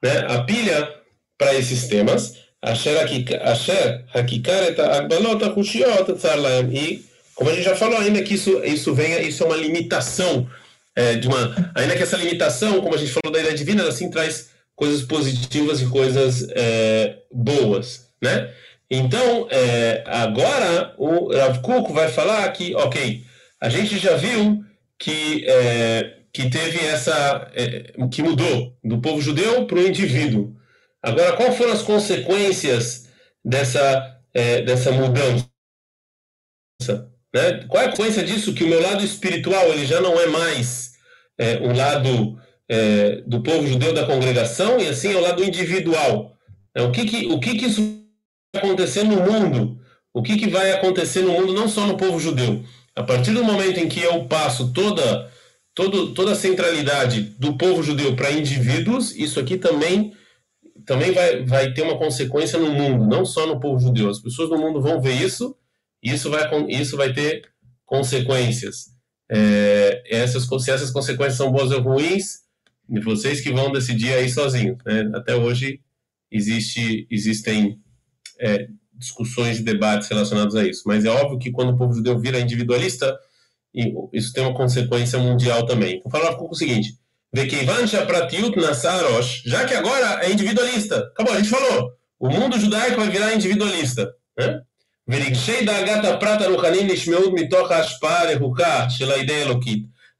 né, 0.03 0.25
a 0.27 0.43
pilha 0.43 0.89
para 1.37 1.53
esses 1.55 1.87
temas. 1.87 2.45
אשר 2.65 2.97
hakikaret 4.13 4.79
הגבלות 4.79 5.43
החושיות 5.43 6.09
צר 6.17 6.35
להם. 6.35 6.71
E, 6.71 6.99
como 7.35 7.49
a 7.49 7.53
gente 7.53 7.65
já 7.65 7.75
falou 7.75 7.99
ainda 7.99 8.21
que 8.23 8.33
isso, 8.33 8.63
isso 8.63 8.93
vem, 8.93 9.27
isso 9.27 9.43
é 9.43 9.45
uma 9.45 9.57
limitação 9.57 10.47
é, 10.95 11.15
de 11.15 11.27
uma, 11.27 11.71
ainda 11.75 11.95
que 11.95 12.03
essa 12.03 12.17
limitação, 12.17 12.81
como 12.81 12.95
a 12.95 12.97
gente 12.97 13.11
falou 13.11 13.31
da 13.31 13.39
ideia 13.39 13.53
divina, 13.53 13.81
ela 13.83 13.91
sim 13.91 14.09
traz 14.09 14.49
coisas 14.75 15.01
positivas 15.03 15.81
e 15.81 15.85
coisas 15.87 16.47
é, 16.51 17.17
boas, 17.31 18.07
né? 18.21 18.49
Então, 18.90 19.46
é, 19.50 20.02
agora 20.06 20.94
o 20.98 21.32
Rav 21.32 21.60
Kuk 21.60 21.92
vai 21.92 22.08
falar 22.08 22.50
que, 22.50 22.74
ok, 22.74 23.24
a 23.60 23.68
gente 23.68 23.98
já 23.98 24.16
viu 24.16 24.64
que, 24.98 25.44
é, 25.46 26.16
que 26.32 26.50
teve 26.50 26.84
essa. 26.84 27.50
É, 27.54 27.92
que 28.10 28.22
mudou 28.22 28.76
do 28.82 29.00
povo 29.00 29.20
judeu 29.20 29.64
para 29.66 29.78
o 29.78 29.86
indivíduo. 29.86 30.56
Agora, 31.02 31.36
quais 31.36 31.56
foram 31.56 31.72
as 31.72 31.82
consequências 31.82 33.08
dessa, 33.44 34.20
é, 34.34 34.62
dessa 34.62 34.90
mudança? 34.90 35.48
Né? 37.32 37.64
Qual 37.68 37.82
é 37.82 37.86
a 37.86 37.90
consequência 37.90 38.24
disso? 38.24 38.52
Que 38.52 38.64
o 38.64 38.68
meu 38.68 38.82
lado 38.82 39.04
espiritual 39.04 39.68
ele 39.68 39.86
já 39.86 40.00
não 40.00 40.18
é 40.18 40.26
mais 40.26 40.94
é, 41.38 41.58
um 41.60 41.72
lado 41.72 42.38
é, 42.68 43.22
do 43.26 43.42
povo 43.42 43.66
judeu 43.66 43.94
da 43.94 44.04
congregação 44.04 44.80
e 44.80 44.88
assim 44.88 45.12
é 45.12 45.16
o 45.16 45.20
lado 45.20 45.44
individual. 45.44 46.36
É, 46.74 46.82
o 46.82 46.90
que 46.90 47.04
que, 47.06 47.26
o 47.26 47.38
que 47.38 47.56
que 47.56 47.66
isso 47.66 47.99
acontecer 48.54 49.04
no 49.04 49.16
mundo? 49.16 49.78
O 50.12 50.22
que 50.22 50.36
que 50.36 50.48
vai 50.48 50.72
acontecer 50.72 51.22
no 51.22 51.32
mundo, 51.32 51.52
não 51.52 51.68
só 51.68 51.86
no 51.86 51.96
povo 51.96 52.18
judeu? 52.18 52.64
A 52.94 53.02
partir 53.02 53.32
do 53.32 53.44
momento 53.44 53.78
em 53.78 53.88
que 53.88 54.00
eu 54.00 54.24
passo 54.24 54.72
toda, 54.72 55.30
todo, 55.74 56.12
toda 56.12 56.32
a 56.32 56.36
centralidade 56.36 57.22
do 57.38 57.56
povo 57.56 57.82
judeu 57.82 58.16
para 58.16 58.32
indivíduos, 58.32 59.14
isso 59.14 59.38
aqui 59.38 59.56
também 59.56 60.12
também 60.86 61.12
vai, 61.12 61.44
vai 61.44 61.72
ter 61.72 61.82
uma 61.82 61.98
consequência 61.98 62.58
no 62.58 62.72
mundo, 62.72 63.06
não 63.06 63.24
só 63.24 63.46
no 63.46 63.60
povo 63.60 63.78
judeu. 63.78 64.08
As 64.08 64.18
pessoas 64.18 64.50
no 64.50 64.58
mundo 64.58 64.80
vão 64.80 65.00
ver 65.00 65.12
isso, 65.12 65.54
e 66.02 66.10
isso 66.12 66.30
vai, 66.30 66.48
isso 66.68 66.96
vai 66.96 67.12
ter 67.12 67.48
consequências. 67.84 68.86
É, 69.30 70.02
essas, 70.06 70.44
se 70.46 70.70
essas 70.70 70.90
consequências 70.90 71.36
são 71.36 71.52
boas 71.52 71.70
ou 71.70 71.80
ruins, 71.80 72.40
vocês 73.04 73.40
que 73.40 73.52
vão 73.52 73.70
decidir 73.70 74.12
aí 74.14 74.28
sozinhos. 74.28 74.78
Né? 74.84 75.10
Até 75.14 75.36
hoje 75.36 75.80
existe, 76.30 77.06
existem 77.10 77.78
é, 78.40 78.66
discussões 78.94 79.58
e 79.58 79.62
debates 79.62 80.08
relacionados 80.08 80.56
a 80.56 80.64
isso. 80.66 80.82
Mas 80.86 81.04
é 81.04 81.10
óbvio 81.10 81.38
que 81.38 81.50
quando 81.50 81.70
o 81.70 81.76
povo 81.76 81.94
judeu 81.94 82.18
vira 82.18 82.40
individualista, 82.40 83.18
isso 84.12 84.32
tem 84.32 84.44
uma 84.44 84.54
consequência 84.54 85.18
mundial 85.18 85.64
também. 85.64 85.98
Então, 85.98 86.10
falar 86.10 86.34
com 86.36 86.48
o 86.48 86.54
seguinte: 86.54 86.94
já 89.46 89.64
que 89.64 89.74
agora 89.74 90.24
é 90.24 90.32
individualista. 90.32 90.98
Acabou, 90.98 91.32
a 91.32 91.36
gente 91.36 91.50
falou. 91.50 91.92
O 92.18 92.28
mundo 92.28 92.58
judaico 92.58 92.96
vai 92.96 93.08
virar 93.08 93.34
individualista. 93.34 94.12
Né? 94.36 94.60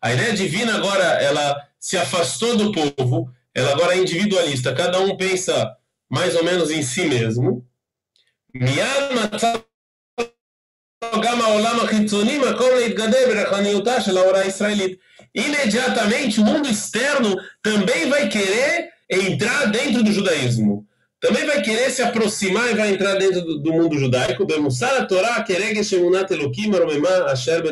A 0.01 0.13
ideia 0.13 0.33
divina 0.33 0.77
agora, 0.77 1.05
ela 1.05 1.57
se 1.79 1.97
afastou 1.97 2.57
do 2.57 2.73
povo, 2.73 3.31
ela 3.55 3.73
agora 3.73 3.95
é 3.95 3.99
individualista. 3.99 4.75
Cada 4.75 4.99
um 5.01 5.17
pensa 5.17 5.77
mais 6.09 6.35
ou 6.35 6.45
menos 6.45 6.71
em 6.71 6.83
si 6.83 7.05
mesmo. 7.07 7.67
גם 11.24 11.42
העולם 11.42 11.80
החיצוני 11.80 12.38
מקום 12.38 12.70
להתגדל 12.76 13.26
ברחניותה 13.28 14.02
של 14.02 14.18
ההוראה 14.18 14.42
הישראלית 14.42 15.00
imediatamente 15.36 16.40
o 16.40 16.46
mundo 16.46 16.70
externo 16.70 17.38
também 17.62 18.10
vai 18.10 18.30
querer 18.30 18.90
entrar 19.10 19.66
dentro 19.66 20.02
do 20.02 20.12
judaísmo. 20.12 20.88
Também 21.20 21.46
vai 21.46 21.62
querer 21.62 21.90
se 21.90 22.02
aproximar 22.02 22.72
e 22.72 22.76
vai 22.76 22.94
entrar 22.94 23.16
dentro 23.16 23.42
do, 23.42 23.60
do 23.60 23.74
mundo 23.74 23.98
judaico. 23.98 24.44
a 24.44 25.06
Torá, 25.06 25.46
asher 27.28 27.64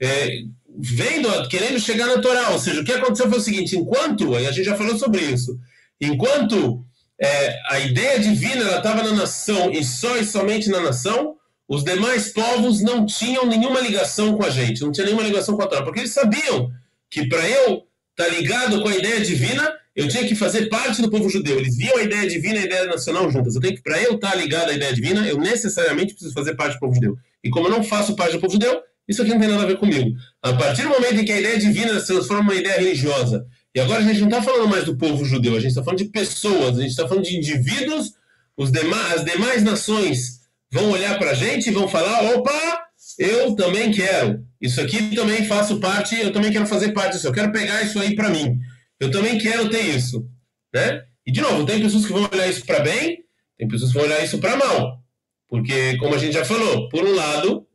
é, 0.00 0.42
vendo, 0.78 1.48
querendo 1.48 1.80
chegar 1.80 2.06
na 2.06 2.20
Torá. 2.20 2.50
Ou 2.50 2.58
seja, 2.58 2.80
o 2.80 2.84
que 2.84 2.92
aconteceu 2.92 3.28
foi 3.28 3.38
o 3.38 3.42
seguinte: 3.42 3.76
enquanto, 3.76 4.38
e 4.38 4.46
a 4.46 4.52
gente 4.52 4.64
já 4.64 4.76
falou 4.76 4.96
sobre 4.96 5.22
isso, 5.22 5.58
enquanto 6.00 6.84
é, 7.19 7.59
a 7.69 7.79
ideia 7.79 8.19
divina 8.19 8.77
estava 8.77 9.03
na 9.03 9.13
nação 9.13 9.71
e 9.71 9.83
só 9.83 10.17
e 10.17 10.25
somente 10.25 10.69
na 10.69 10.81
nação, 10.81 11.35
os 11.67 11.83
demais 11.83 12.31
povos 12.31 12.81
não 12.81 13.05
tinham 13.05 13.45
nenhuma 13.45 13.81
ligação 13.81 14.37
com 14.37 14.45
a 14.45 14.49
gente, 14.49 14.81
não 14.81 14.91
tinha 14.91 15.05
nenhuma 15.05 15.23
ligação 15.23 15.55
com 15.55 15.63
a 15.63 15.67
Torá, 15.67 15.83
porque 15.83 15.99
eles 15.99 16.13
sabiam 16.13 16.71
que 17.09 17.27
para 17.27 17.47
eu 17.47 17.83
estar 18.11 18.25
tá 18.25 18.27
ligado 18.29 18.81
com 18.81 18.87
a 18.87 18.95
ideia 18.95 19.19
divina, 19.21 19.73
eu 19.95 20.07
tinha 20.07 20.27
que 20.27 20.35
fazer 20.35 20.67
parte 20.67 21.01
do 21.01 21.09
povo 21.09 21.27
judeu. 21.27 21.57
Eles 21.57 21.75
viam 21.75 21.97
a 21.97 22.03
ideia 22.03 22.29
divina 22.29 22.55
e 22.55 22.59
a 22.59 22.65
ideia 22.65 22.85
nacional 22.85 23.29
juntas. 23.31 23.55
Eu 23.55 23.61
tenho 23.61 23.75
que, 23.75 23.81
para 23.81 23.99
eu 24.01 24.13
estar 24.13 24.31
tá 24.31 24.35
ligado 24.35 24.69
à 24.69 24.73
ideia 24.73 24.93
divina, 24.93 25.27
eu 25.27 25.39
necessariamente 25.39 26.13
preciso 26.13 26.35
fazer 26.35 26.55
parte 26.55 26.73
do 26.73 26.79
povo 26.79 26.93
judeu. 26.93 27.17
E 27.43 27.49
como 27.49 27.67
eu 27.67 27.71
não 27.71 27.83
faço 27.83 28.15
parte 28.15 28.33
do 28.33 28.39
povo 28.39 28.53
judeu, 28.53 28.79
isso 29.07 29.21
aqui 29.21 29.31
não 29.31 29.39
tem 29.39 29.49
nada 29.49 29.63
a 29.63 29.65
ver 29.65 29.77
comigo. 29.77 30.15
A 30.41 30.53
partir 30.53 30.83
do 30.83 30.89
momento 30.89 31.15
em 31.15 31.25
que 31.25 31.31
a 31.31 31.39
ideia 31.39 31.57
divina 31.57 31.99
se 31.99 32.07
transforma 32.07 32.43
numa 32.43 32.55
ideia 32.55 32.77
religiosa, 32.77 33.47
e 33.77 33.79
agora 33.79 33.99
a 33.99 34.03
gente 34.03 34.21
não 34.21 34.27
está 34.27 34.41
falando 34.41 34.67
mais 34.67 34.85
do 34.85 34.97
povo 34.97 35.23
judeu, 35.23 35.55
a 35.55 35.59
gente 35.59 35.69
está 35.69 35.83
falando 35.83 35.99
de 35.99 36.05
pessoas, 36.05 36.79
a 36.79 36.81
gente 36.81 36.89
está 36.89 37.07
falando 37.07 37.25
de 37.25 37.37
indivíduos, 37.37 38.15
os 38.57 38.71
demais, 38.71 39.17
as 39.17 39.23
demais 39.23 39.63
nações 39.63 40.39
vão 40.71 40.89
olhar 40.89 41.19
para 41.19 41.29
a 41.29 41.33
gente 41.35 41.69
e 41.69 41.71
vão 41.71 41.87
falar: 41.87 42.23
opa, 42.33 42.87
eu 43.19 43.55
também 43.55 43.91
quero. 43.91 44.43
Isso 44.59 44.81
aqui 44.81 45.13
também 45.15 45.45
faço 45.45 45.79
parte, 45.79 46.19
eu 46.19 46.33
também 46.33 46.51
quero 46.51 46.65
fazer 46.65 46.91
parte 46.91 47.13
disso. 47.13 47.27
Eu 47.27 47.31
quero 47.31 47.51
pegar 47.51 47.83
isso 47.83 47.99
aí 47.99 48.15
para 48.15 48.31
mim. 48.31 48.59
Eu 48.99 49.11
também 49.11 49.37
quero 49.37 49.69
ter 49.69 49.83
isso. 49.95 50.27
Né? 50.73 51.03
E, 51.23 51.31
de 51.31 51.39
novo, 51.39 51.63
tem 51.63 51.79
pessoas 51.79 52.03
que 52.03 52.13
vão 52.13 52.27
olhar 52.33 52.47
isso 52.47 52.65
para 52.65 52.79
bem, 52.79 53.25
tem 53.59 53.67
pessoas 53.67 53.91
que 53.91 53.97
vão 53.99 54.07
olhar 54.07 54.23
isso 54.23 54.39
para 54.39 54.57
mal. 54.57 55.03
Porque, 55.47 55.97
como 55.97 56.15
a 56.15 56.17
gente 56.17 56.33
já 56.33 56.43
falou, 56.43 56.89
por 56.89 57.05
um 57.05 57.13
lado, 57.13 57.67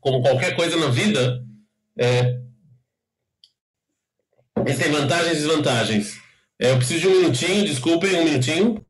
como 0.00 0.20
qualquer 0.20 0.56
coisa 0.56 0.76
na 0.76 0.88
vida, 0.88 1.44
é, 1.96 2.41
existem 4.66 4.92
vantagens 4.92 5.32
e 5.32 5.42
desvantagens. 5.42 6.20
É, 6.60 6.70
eu 6.70 6.76
preciso 6.76 7.00
de 7.00 7.08
um 7.08 7.20
minutinho, 7.20 7.64
desculpem, 7.64 8.20
um 8.20 8.24
minutinho. 8.24 8.84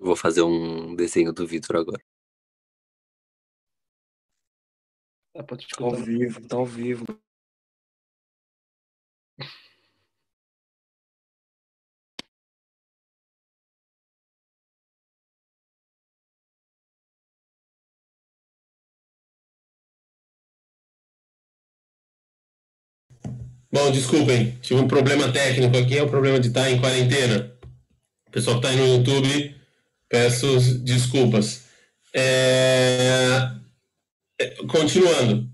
Vou 0.00 0.16
fazer 0.16 0.42
um 0.42 0.96
desenho 0.96 1.30
do 1.30 1.46
Vitor 1.46 1.76
agora. 1.76 2.02
Ah, 5.36 5.42
pode 5.42 5.68
Tá 5.68 5.84
ao 5.84 5.94
vivo, 5.94 6.48
tá 6.48 6.56
ao 6.56 6.66
vivo. 6.66 7.04
Bom, 23.70 23.92
desculpem, 23.92 24.58
tive 24.60 24.80
um 24.80 24.88
problema 24.88 25.30
técnico 25.32 25.76
aqui, 25.76 25.96
é 25.96 26.02
o 26.02 26.10
problema 26.10 26.40
de 26.40 26.48
estar 26.48 26.68
em 26.70 26.80
quarentena. 26.80 27.56
O 28.26 28.30
pessoal 28.30 28.60
que 28.60 28.66
está 28.66 28.70
aí 28.70 28.76
no 28.76 28.96
YouTube, 28.96 29.59
Peço 30.10 30.58
desculpas. 30.80 31.62
É... 32.12 33.48
é 34.40 34.46
continuando. 34.66 35.48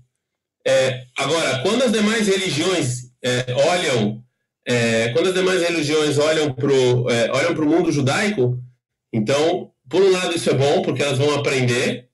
É, 0.65 1.05
agora, 1.17 1.59
quando 1.59 1.83
as 1.83 1.93
demais 1.93 2.27
religiões 2.27 3.03
é, 3.23 3.53
olham, 3.53 4.21
é, 4.67 5.09
quando 5.13 5.29
as 5.29 5.33
demais 5.33 5.61
religiões 5.61 6.17
olham 6.17 6.51
para 6.51 6.67
o 6.67 7.09
é, 7.09 7.31
o 7.31 7.65
mundo 7.65 7.89
judaico, 7.89 8.61
então, 9.13 9.71
por 9.89 10.01
um 10.01 10.11
lado 10.11 10.35
isso 10.35 10.49
é 10.49 10.53
bom 10.53 10.81
porque 10.81 11.01
elas 11.01 11.17
vão 11.17 11.33
aprender, 11.35 12.09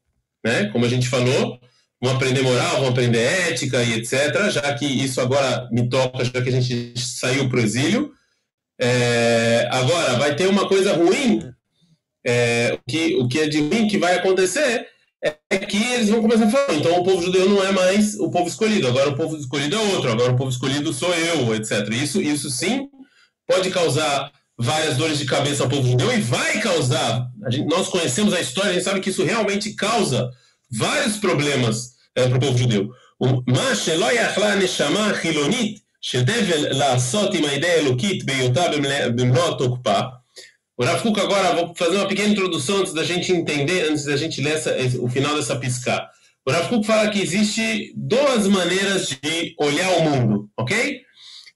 né? 0.45 0.65
Como 0.65 0.85
a 0.85 0.89
gente 0.89 1.09
falou, 1.09 1.59
vão 1.99 2.15
aprender 2.15 2.43
moral, 2.43 2.81
vão 2.81 2.89
aprender 2.89 3.23
ética 3.23 3.81
e 3.81 3.93
etc. 3.93 4.51
Já 4.51 4.71
que 4.75 4.85
isso 4.85 5.19
agora 5.19 5.67
me 5.71 5.89
toca, 5.89 6.23
já 6.23 6.39
que 6.39 6.49
a 6.49 6.51
gente 6.51 6.93
saiu 6.99 7.49
para 7.49 7.57
o 7.57 7.63
exílio. 7.63 8.11
É, 8.79 9.67
agora, 9.71 10.13
vai 10.19 10.35
ter 10.35 10.47
uma 10.47 10.67
coisa 10.67 10.93
ruim 10.93 11.51
é, 12.26 12.74
o, 12.74 12.90
que, 12.90 13.16
o 13.16 13.28
que 13.28 13.40
é 13.40 13.48
de 13.48 13.60
ruim 13.60 13.88
que 13.88 13.98
vai 13.98 14.16
acontecer 14.16 14.86
é 15.50 15.58
que 15.58 15.76
eles 15.94 16.08
vão 16.08 16.22
começar 16.22 16.44
a 16.44 16.50
falar, 16.50 16.74
então 16.74 17.00
o 17.00 17.04
povo 17.04 17.22
judeu 17.22 17.48
não 17.48 17.62
é 17.64 17.72
mais 17.72 18.14
o 18.20 18.30
povo 18.30 18.48
escolhido, 18.48 18.86
agora 18.86 19.10
o 19.10 19.16
povo 19.16 19.36
escolhido 19.36 19.74
é 19.74 19.78
outro, 19.78 20.12
agora 20.12 20.32
o 20.32 20.36
povo 20.36 20.50
escolhido 20.50 20.92
sou 20.92 21.12
eu, 21.12 21.54
etc. 21.54 21.88
Isso, 21.90 22.20
isso 22.22 22.48
sim 22.50 22.88
pode 23.46 23.70
causar 23.70 24.30
várias 24.56 24.96
dores 24.96 25.18
de 25.18 25.24
cabeça 25.24 25.64
ao 25.64 25.68
povo 25.68 25.88
judeu 25.88 26.12
e 26.12 26.20
vai 26.20 26.60
causar, 26.60 27.28
gente, 27.50 27.68
nós 27.68 27.88
conhecemos 27.88 28.32
a 28.32 28.40
história, 28.40 28.70
a 28.70 28.74
gente 28.74 28.84
sabe 28.84 29.00
que 29.00 29.10
isso 29.10 29.24
realmente 29.24 29.74
causa 29.74 30.30
vários 30.70 31.16
problemas 31.16 31.94
é, 32.14 32.28
para 32.28 32.36
o 32.36 32.40
povo 32.40 32.58
judeu. 32.58 32.90
O 33.20 33.42
שדבל 36.00 36.66
לעשות 36.70 37.34
עם 37.34 37.44
האידאה 37.44 37.74
האלוקית 37.74 38.24
בהיותה 38.24 38.62
במלוא 39.16 39.48
התוקפה. 39.48 40.00
o 40.75 40.83
agora, 40.83 41.53
vou 41.53 41.75
fazer 41.75 41.97
uma 41.97 42.07
pequena 42.07 42.29
introdução 42.29 42.77
antes 42.77 42.93
da 42.93 43.03
gente 43.03 43.31
entender, 43.31 43.89
antes 43.89 44.05
da 44.05 44.17
gente 44.17 44.41
ler 44.41 44.53
essa, 44.53 44.75
o 44.99 45.07
final 45.07 45.35
dessa 45.35 45.55
piscar. 45.55 46.09
O 46.45 46.51
Rav 46.51 46.83
fala 46.83 47.09
que 47.09 47.21
existe 47.21 47.93
duas 47.95 48.47
maneiras 48.47 49.09
de 49.09 49.55
olhar 49.59 49.89
o 49.97 50.03
mundo, 50.03 50.49
ok? 50.57 51.01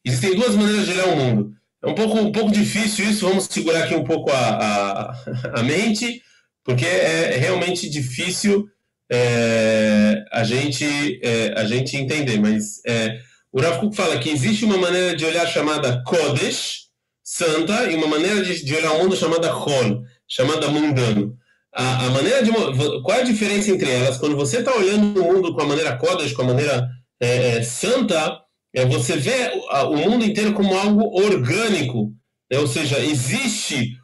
Existem 0.06 0.36
duas 0.36 0.56
maneiras 0.56 0.86
de 0.86 0.92
olhar 0.92 1.08
o 1.08 1.18
mundo. 1.18 1.52
É 1.84 1.88
um 1.88 1.96
pouco, 1.96 2.18
um 2.20 2.32
pouco 2.32 2.52
difícil 2.52 3.10
isso, 3.10 3.28
vamos 3.28 3.46
segurar 3.46 3.84
aqui 3.84 3.96
um 3.96 4.04
pouco 4.04 4.32
a, 4.32 4.36
a, 4.38 5.60
a 5.60 5.64
mente, 5.64 6.22
porque 6.64 6.86
é 6.86 7.38
realmente 7.38 7.90
difícil 7.90 8.70
é, 9.12 10.24
a, 10.32 10.44
gente, 10.44 10.86
é, 11.24 11.54
a 11.58 11.66
gente 11.66 11.98
entender. 11.98 12.40
Mas 12.40 12.82
é, 12.86 13.20
o 13.52 13.60
Rav 13.60 13.92
fala 13.94 14.20
que 14.20 14.30
existe 14.30 14.64
uma 14.64 14.78
maneira 14.78 15.16
de 15.16 15.26
olhar 15.26 15.48
chamada 15.48 16.04
Kodesh, 16.04 16.87
santa, 17.28 17.92
e 17.92 17.96
uma 17.98 18.08
maneira 18.08 18.42
de, 18.42 18.64
de 18.64 18.74
olhar 18.74 18.94
o 18.94 19.00
mundo 19.00 19.18
chamada 19.18 19.54
Hol, 19.54 20.02
chamada 20.26 20.70
mundano. 20.70 21.38
A, 21.76 22.06
a, 22.06 22.10
maneira 22.10 22.42
de 22.42 22.50
qual 23.04 23.18
é 23.18 23.20
a 23.20 23.26
diferença 23.26 23.70
entre 23.70 23.92
elas? 23.92 24.18
Quando 24.18 24.38
você 24.38 24.60
está 24.60 24.74
olhando 24.74 25.22
o 25.22 25.34
mundo 25.34 25.54
com 25.54 25.62
a 25.62 25.68
maneira 25.68 25.98
Kodesh, 25.98 26.32
com 26.32 26.44
a 26.44 26.46
maneira 26.46 26.90
é, 27.22 27.58
é, 27.58 27.64
santa, 27.64 28.40
é, 28.74 28.86
você 28.86 29.18
vê 29.18 29.52
o, 29.90 29.98
mundo 29.98 30.24
inteiro 30.24 30.54
como 30.54 30.74
algo 30.78 31.04
orgânico, 31.22 32.14
né? 32.50 32.60
ou 32.60 32.68
seja, 32.68 32.98
existe 33.00 33.98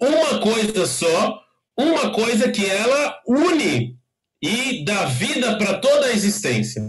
uma 0.00 0.40
coisa 0.40 0.86
só, 0.86 1.40
uma 1.78 2.10
coisa 2.10 2.50
que 2.50 2.64
ela 2.64 3.20
une 3.28 3.98
e 4.42 4.82
dá 4.82 5.04
vida 5.04 5.58
para 5.58 5.74
toda 5.74 6.06
a 6.06 6.12
existência. 6.12 6.82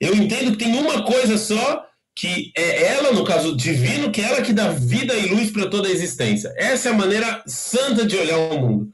Eu 0.00 0.12
entendo 0.12 0.56
que 0.56 0.64
tem 0.64 0.76
uma 0.76 1.04
coisa 1.04 1.38
só 1.38 1.86
que 2.14 2.52
é 2.56 2.94
ela, 2.94 3.12
no 3.12 3.24
caso 3.24 3.56
divino, 3.56 4.10
que 4.10 4.20
é 4.20 4.24
ela 4.24 4.42
que 4.42 4.52
dá 4.52 4.68
vida 4.70 5.14
e 5.14 5.28
luz 5.28 5.50
para 5.50 5.68
toda 5.68 5.88
a 5.88 5.90
existência. 5.90 6.52
Essa 6.56 6.88
é 6.88 6.92
a 6.92 6.96
maneira 6.96 7.42
santa 7.46 8.04
de 8.04 8.16
olhar 8.16 8.38
o 8.38 8.60
mundo. 8.60 8.92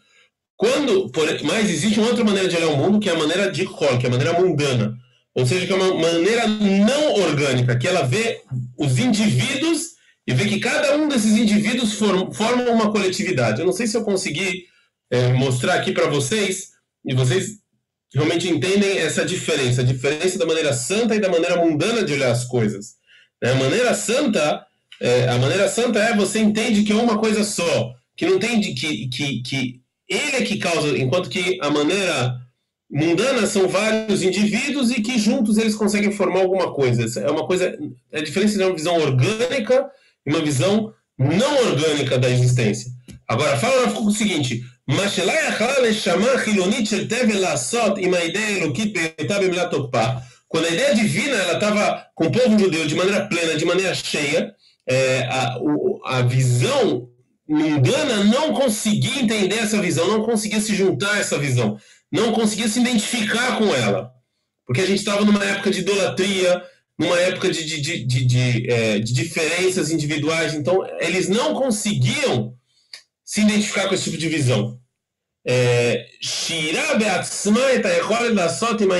Quando, 0.56 1.10
por, 1.10 1.26
mas 1.42 1.68
existe 1.68 1.98
uma 1.98 2.08
outra 2.08 2.24
maneira 2.24 2.48
de 2.48 2.56
olhar 2.56 2.68
o 2.68 2.76
mundo, 2.76 3.00
que 3.00 3.10
é 3.10 3.12
a 3.12 3.18
maneira 3.18 3.50
de 3.50 3.64
Kol, 3.64 3.98
que 3.98 4.06
é 4.06 4.08
a 4.08 4.12
maneira 4.12 4.38
mundana. 4.40 4.96
Ou 5.34 5.44
seja, 5.44 5.66
que 5.66 5.72
é 5.72 5.76
uma 5.76 5.94
maneira 5.94 6.46
não 6.46 7.14
orgânica, 7.14 7.76
que 7.76 7.86
ela 7.86 8.02
vê 8.02 8.42
os 8.78 8.98
indivíduos 8.98 9.96
e 10.26 10.32
vê 10.32 10.46
que 10.46 10.58
cada 10.58 10.96
um 10.96 11.08
desses 11.08 11.36
indivíduos 11.36 11.94
form, 11.94 12.32
forma 12.32 12.70
uma 12.70 12.90
coletividade. 12.90 13.60
Eu 13.60 13.66
não 13.66 13.72
sei 13.72 13.86
se 13.86 13.96
eu 13.96 14.02
consegui 14.02 14.64
é, 15.10 15.32
mostrar 15.34 15.74
aqui 15.74 15.92
para 15.92 16.08
vocês, 16.08 16.70
e 17.04 17.14
vocês 17.14 17.58
realmente 18.14 18.48
entendem 18.48 18.98
essa 18.98 19.24
diferença, 19.24 19.82
a 19.82 19.84
diferença 19.84 20.38
da 20.38 20.46
maneira 20.46 20.72
santa 20.72 21.14
e 21.14 21.20
da 21.20 21.28
maneira 21.28 21.62
mundana 21.62 22.02
de 22.02 22.14
olhar 22.14 22.30
as 22.30 22.44
coisas. 22.44 22.94
Né? 23.42 23.52
A 23.52 23.54
maneira 23.54 23.94
santa, 23.94 24.66
é, 25.00 25.28
a 25.28 25.38
maneira 25.38 25.68
santa 25.68 25.98
é 25.98 26.16
você 26.16 26.38
entende 26.38 26.82
que 26.82 26.92
é 26.92 26.96
uma 26.96 27.18
coisa 27.18 27.44
só, 27.44 27.94
que 28.16 28.26
não 28.26 28.38
tem 28.38 28.60
de, 28.60 28.74
que, 28.74 29.08
que, 29.08 29.42
que 29.42 29.80
ele 30.08 30.36
é 30.36 30.42
que 30.42 30.58
causa, 30.58 30.96
enquanto 30.96 31.28
que 31.28 31.58
a 31.60 31.70
maneira 31.70 32.40
mundana 32.88 33.46
são 33.46 33.68
vários 33.68 34.22
indivíduos 34.22 34.90
e 34.90 35.02
que 35.02 35.18
juntos 35.18 35.58
eles 35.58 35.74
conseguem 35.74 36.12
formar 36.12 36.40
alguma 36.40 36.72
coisa. 36.72 37.20
É 37.20 37.30
uma 37.30 37.46
coisa, 37.46 37.76
é 38.12 38.20
a 38.20 38.22
diferença 38.22 38.54
entre 38.54 38.66
uma 38.66 38.76
visão 38.76 38.96
orgânica 38.96 39.90
e 40.24 40.30
uma 40.30 40.40
visão 40.40 40.92
não 41.18 41.58
orgânica 41.66 42.18
da 42.18 42.30
existência. 42.30 42.90
Agora, 43.26 43.56
fala 43.58 43.88
o 44.00 44.10
seguinte: 44.12 44.64
Mashelai 44.86 45.48
quando 50.48 50.66
a 50.66 50.70
ideia 50.70 50.94
divina 50.94 51.36
estava 51.52 52.06
com 52.14 52.26
o 52.26 52.32
povo 52.32 52.58
judeu 52.58 52.86
de 52.86 52.94
maneira 52.94 53.26
plena, 53.26 53.56
de 53.56 53.64
maneira 53.64 53.94
cheia, 53.94 54.54
é, 54.88 55.26
a, 55.26 55.58
o, 55.60 56.00
a 56.04 56.22
visão 56.22 57.08
não 57.48 58.52
conseguia 58.52 59.22
entender 59.22 59.58
essa 59.58 59.80
visão, 59.80 60.08
não 60.08 60.24
conseguia 60.24 60.60
se 60.60 60.74
juntar 60.74 61.14
a 61.14 61.18
essa 61.18 61.38
visão, 61.38 61.78
não 62.10 62.32
conseguia 62.32 62.68
se 62.68 62.80
identificar 62.80 63.58
com 63.58 63.74
ela. 63.74 64.12
Porque 64.66 64.80
a 64.80 64.86
gente 64.86 64.98
estava 64.98 65.24
numa 65.24 65.44
época 65.44 65.70
de 65.70 65.80
idolatria, 65.80 66.62
numa 66.98 67.18
época 67.20 67.50
de, 67.50 67.64
de, 67.64 68.04
de, 68.04 68.24
de, 68.24 68.70
é, 68.70 68.98
de 68.98 69.12
diferenças 69.12 69.90
individuais, 69.90 70.54
então 70.54 70.84
eles 71.00 71.28
não 71.28 71.54
conseguiam 71.54 72.54
se 73.24 73.42
identificar 73.42 73.88
com 73.88 73.94
esse 73.94 74.04
tipo 74.04 74.16
de 74.16 74.28
visão. 74.28 74.78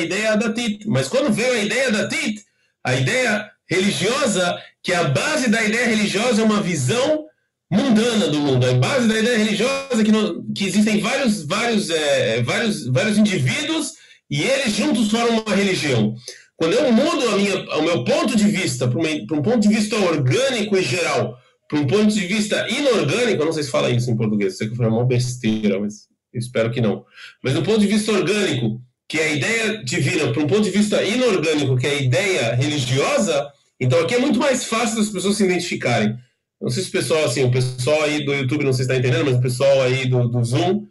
Ideia 0.01 0.37
da 0.37 0.53
Tit. 0.53 0.87
Mas 0.87 1.09
quando 1.09 1.33
veio 1.33 1.53
a 1.53 1.59
ideia 1.59 1.91
da 1.91 2.09
Tit, 2.09 2.43
a 2.85 2.95
ideia 2.95 3.51
religiosa, 3.69 4.57
que 4.83 4.93
é 4.93 4.97
a 4.97 5.05
base 5.05 5.51
da 5.51 5.63
ideia 5.65 5.87
religiosa 5.87 6.41
é 6.41 6.45
uma 6.45 6.63
visão 6.63 7.27
mundana 7.71 8.29
do 8.29 8.39
mundo. 8.39 8.65
A 8.65 8.75
base 8.75 9.09
da 9.09 9.19
ideia 9.19 9.39
religiosa 9.39 10.01
é 10.01 10.05
que, 10.05 10.13
não, 10.13 10.45
que 10.53 10.65
existem 10.65 11.01
vários, 11.01 11.43
vários, 11.45 11.91
é, 11.91 12.43
vários, 12.43 12.87
vários 12.87 13.19
indivíduos 13.19 13.95
e 14.31 14.43
eles 14.43 14.73
juntos 14.73 15.11
formam 15.11 15.43
uma 15.45 15.57
religião. 15.57 16.15
Quando 16.57 16.73
eu 16.75 16.93
mudo 16.93 17.29
a 17.29 17.37
minha, 17.37 17.57
o 17.77 17.83
meu 17.83 18.05
ponto 18.05 18.37
de 18.37 18.45
vista 18.45 18.89
para 18.89 19.37
um 19.37 19.43
ponto 19.43 19.61
de 19.61 19.69
vista 19.69 19.97
orgânico 19.97 20.77
e 20.77 20.83
geral, 20.83 21.37
para 21.69 21.81
um 21.81 21.87
ponto 21.87 22.15
de 22.15 22.21
vista 22.27 22.67
inorgânico, 22.71 23.43
eu 23.43 23.47
não 23.47 23.53
sei 23.53 23.65
se 23.65 23.71
fala 23.71 23.91
isso 23.91 24.11
em 24.11 24.17
português, 24.17 24.57
sei 24.57 24.69
que 24.69 24.77
foi 24.77 24.87
uma 24.87 25.05
besteira, 25.05 25.79
mas 25.81 26.07
espero 26.39 26.71
que 26.71 26.81
não. 26.81 27.05
Mas 27.43 27.55
do 27.55 27.63
ponto 27.63 27.81
de 27.81 27.87
vista 27.87 28.13
orgânico, 28.13 28.81
que 29.09 29.19
é 29.19 29.25
a 29.25 29.33
ideia 29.33 29.85
divina, 29.85 30.33
para 30.33 30.43
um 30.43 30.47
ponto 30.47 30.63
de 30.63 30.71
vista 30.71 31.03
inorgânico, 31.03 31.77
que 31.77 31.87
é 31.87 31.91
a 31.91 32.03
ideia 32.03 32.55
religiosa, 32.55 33.51
então 33.79 34.01
aqui 34.01 34.15
é 34.15 34.19
muito 34.19 34.39
mais 34.39 34.65
fácil 34.65 34.97
das 34.97 35.09
pessoas 35.09 35.37
se 35.37 35.45
identificarem. 35.45 36.17
Não 36.61 36.71
sei 36.71 36.83
se 36.83 36.89
o 36.89 36.93
pessoal, 36.93 37.25
assim, 37.25 37.45
o 37.45 37.51
pessoal 37.51 38.03
aí 38.03 38.25
do 38.25 38.35
YouTube 38.35 38.65
não 38.65 38.73
sei 38.73 38.85
se 38.85 38.91
está 38.91 38.97
entendendo, 38.97 39.27
mas 39.27 39.37
o 39.37 39.43
pessoal 39.43 39.83
aí 39.83 40.07
do, 40.07 40.27
do 40.29 40.43
Zoom 40.45 40.87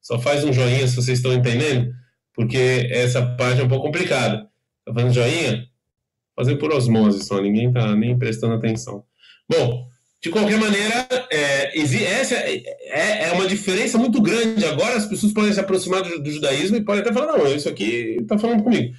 só 0.00 0.18
faz 0.18 0.42
um 0.44 0.52
joinha 0.52 0.86
se 0.86 0.96
vocês 0.96 1.18
estão 1.18 1.32
entendendo, 1.32 1.94
porque 2.34 2.88
essa 2.90 3.24
parte 3.36 3.60
é 3.60 3.64
um 3.64 3.68
pouco 3.68 3.86
complicada. 3.86 4.48
Está 4.80 4.94
fazendo 4.94 5.12
joinha? 5.12 5.68
Fazer 6.34 6.56
por 6.56 6.72
osmose 6.72 7.22
só, 7.24 7.40
ninguém 7.40 7.68
está 7.68 7.94
nem 7.94 8.18
prestando 8.18 8.54
atenção. 8.54 9.04
Bom, 9.48 9.88
de 10.23 10.29
qualquer 10.29 10.57
maneira, 10.57 11.07
é, 11.31 11.77
essa 12.19 12.35
é, 12.35 12.63
é, 12.85 13.23
é, 13.25 13.31
uma 13.33 13.47
diferença 13.47 13.97
muito 13.97 14.19
grande. 14.21 14.65
Agora 14.65 14.95
as 14.95 15.05
pessoas 15.05 15.31
podem 15.31 15.53
se 15.53 15.59
aproximar 15.59 16.01
do, 16.01 16.21
do 16.23 16.31
judaísmo 16.31 16.77
e 16.77 16.81
podem 16.83 17.01
até 17.01 17.13
falar, 17.13 17.37
não, 17.37 17.55
isso 17.55 17.69
aqui 17.69 18.17
está 18.19 18.37
falando 18.37 18.63
comigo. 18.63 18.93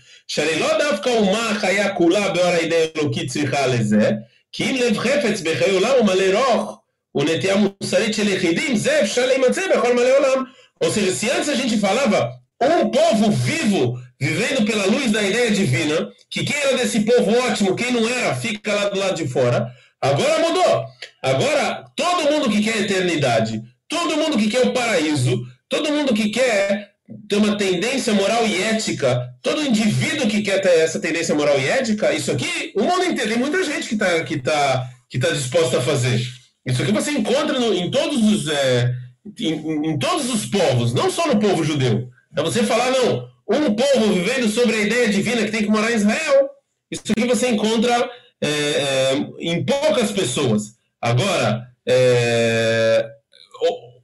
כי 4.57 4.64
אם 4.70 4.77
לב 4.77 4.99
חפץ 4.99 5.40
בחיי 5.40 5.70
עולם 5.70 5.90
הוא 5.99 6.07
מלא 6.07 6.38
רוך, 6.38 6.81
ונטייה 7.14 7.57
מוסרית 7.57 8.14
של 8.14 8.29
יחידים, 8.29 8.77
זה 8.77 9.01
אפשר 9.01 9.27
להימצא 9.27 9.61
בכל 9.75 9.94
מלא 9.94 10.18
עולם. 10.18 10.44
Ou 10.85 10.90
seja, 10.90 11.12
se 11.12 11.31
antes 11.31 11.49
a 11.49 11.55
gente 11.55 11.79
falava 11.79 12.33
um 12.61 12.90
povo 12.90 13.31
vivo, 13.31 13.99
vivendo 14.20 14.66
pela 14.66 14.87
luz 14.87 15.11
da 15.11 15.22
ideia 15.22 15.51
divina, 15.51 16.11
que 16.31 16.44
quem 16.44 16.57
era 16.57 16.77
desse 16.77 17.01
povo 17.01 17.31
ótimo, 17.46 17.75
quem 17.75 17.92
não 17.92 18.07
era, 18.07 18.35
fica 18.35 18.75
lá 18.75 18.88
do 18.90 18.99
lado 18.99 19.16
de 19.16 19.27
fora. 19.27 19.70
Agora 20.02 20.40
mudou. 20.40 20.86
Agora, 21.22 21.86
todo 21.96 22.32
mundo 22.32 22.50
que 22.50 22.64
quer 22.64 22.74
a 22.74 22.82
eternidade, 22.82 23.62
todo 23.88 24.18
mundo 24.18 24.38
que 24.38 24.50
quer 24.50 24.66
o 24.66 24.74
paraíso, 24.74 25.46
todo 25.70 25.92
mundo 25.92 26.14
que 26.14 26.30
quer 26.30 26.92
ter 27.30 27.36
uma 27.36 27.58
tendência 27.58 28.14
moral 28.14 28.48
e 28.48 28.62
ética, 28.64 29.30
todo 29.44 29.66
indivíduo 29.66 30.28
que 30.28 30.42
quer 30.42 30.60
ter 30.60 30.80
essa 30.80 31.00
tendência 31.00 31.36
moral 31.36 31.60
e 31.60 31.68
ética, 31.68 32.14
isso 32.14 32.32
aqui, 32.32 32.72
o 32.76 32.84
mundo 32.84 33.06
inteiro, 33.06 33.32
tem 33.32 33.40
muita 33.40 33.64
gente 33.64 33.88
que 33.88 33.94
está 33.94 34.24
que 34.24 34.38
tá, 34.38 34.90
que 35.10 35.20
tá 35.20 35.30
disposta 35.30 35.78
a 35.78 35.82
fazer. 35.82 36.22
Isso 36.66 36.82
aqui 36.82 36.92
você 36.92 37.12
encontra 37.12 37.60
no, 37.60 37.74
em 37.74 37.92
todos 37.92 38.24
os 38.24 38.48
é, 38.48 38.94
em, 39.40 39.92
em, 39.92 40.00
todos 40.00 40.34
os 40.34 40.46
povos, 40.46 40.94
não 40.94 41.10
só 41.10 41.28
no 41.28 41.40
povo 41.40 41.64
judeu. 41.64 42.10
É 42.36 42.42
você 42.42 42.64
falar, 42.64 42.92
não, 42.92 43.28
um 43.50 43.76
povo 43.76 44.14
vivendo 44.14 44.48
sobre 44.48 44.78
a 44.78 44.82
ideia 44.82 45.10
divina 45.10 45.44
que 45.44 45.52
tem 45.52 45.64
que 45.64 45.70
morar 45.70 45.92
em 45.92 45.96
Israel, 45.96 46.50
isso 46.90 47.04
aqui 47.10 47.26
você 47.26 47.50
encontra 47.50 48.10
é, 48.41 48.47
é, 48.47 49.13
em 49.39 49.63
poucas 49.63 50.12
pessoas. 50.12 50.75
Agora, 50.99 51.67
é, 51.88 53.08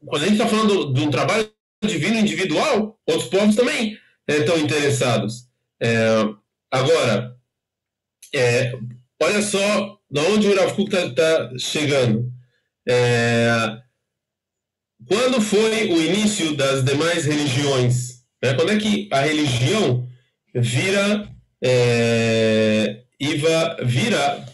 quando 0.06 0.24
a 0.24 0.26
gente 0.26 0.34
está 0.34 0.48
falando 0.48 0.94
de 0.94 1.02
um 1.02 1.10
trabalho 1.10 1.52
divino 1.84 2.20
individual, 2.20 3.00
outros 3.08 3.30
povos 3.30 3.56
também 3.56 3.98
estão 4.28 4.58
interessados. 4.58 5.48
agora, 6.72 7.36
olha 9.22 9.42
só 9.42 10.00
de 10.10 10.20
onde 10.20 10.48
o 10.48 10.56
Rav 10.56 10.80
está 10.80 11.10
tá 11.14 11.52
chegando. 11.58 12.32
quando 15.08 15.42
foi 15.42 15.90
o 15.90 16.02
início 16.02 16.56
das 16.56 16.84
demais 16.84 17.26
religiões? 17.26 18.24
Né? 18.44 18.54
Quando 18.54 18.72
é 18.72 18.78
que 18.78 19.10
a 19.12 19.22
religião 19.22 20.08
vira 20.54 21.30
é, 21.64 23.04
Iva 23.20 23.78
vira. 23.84 24.46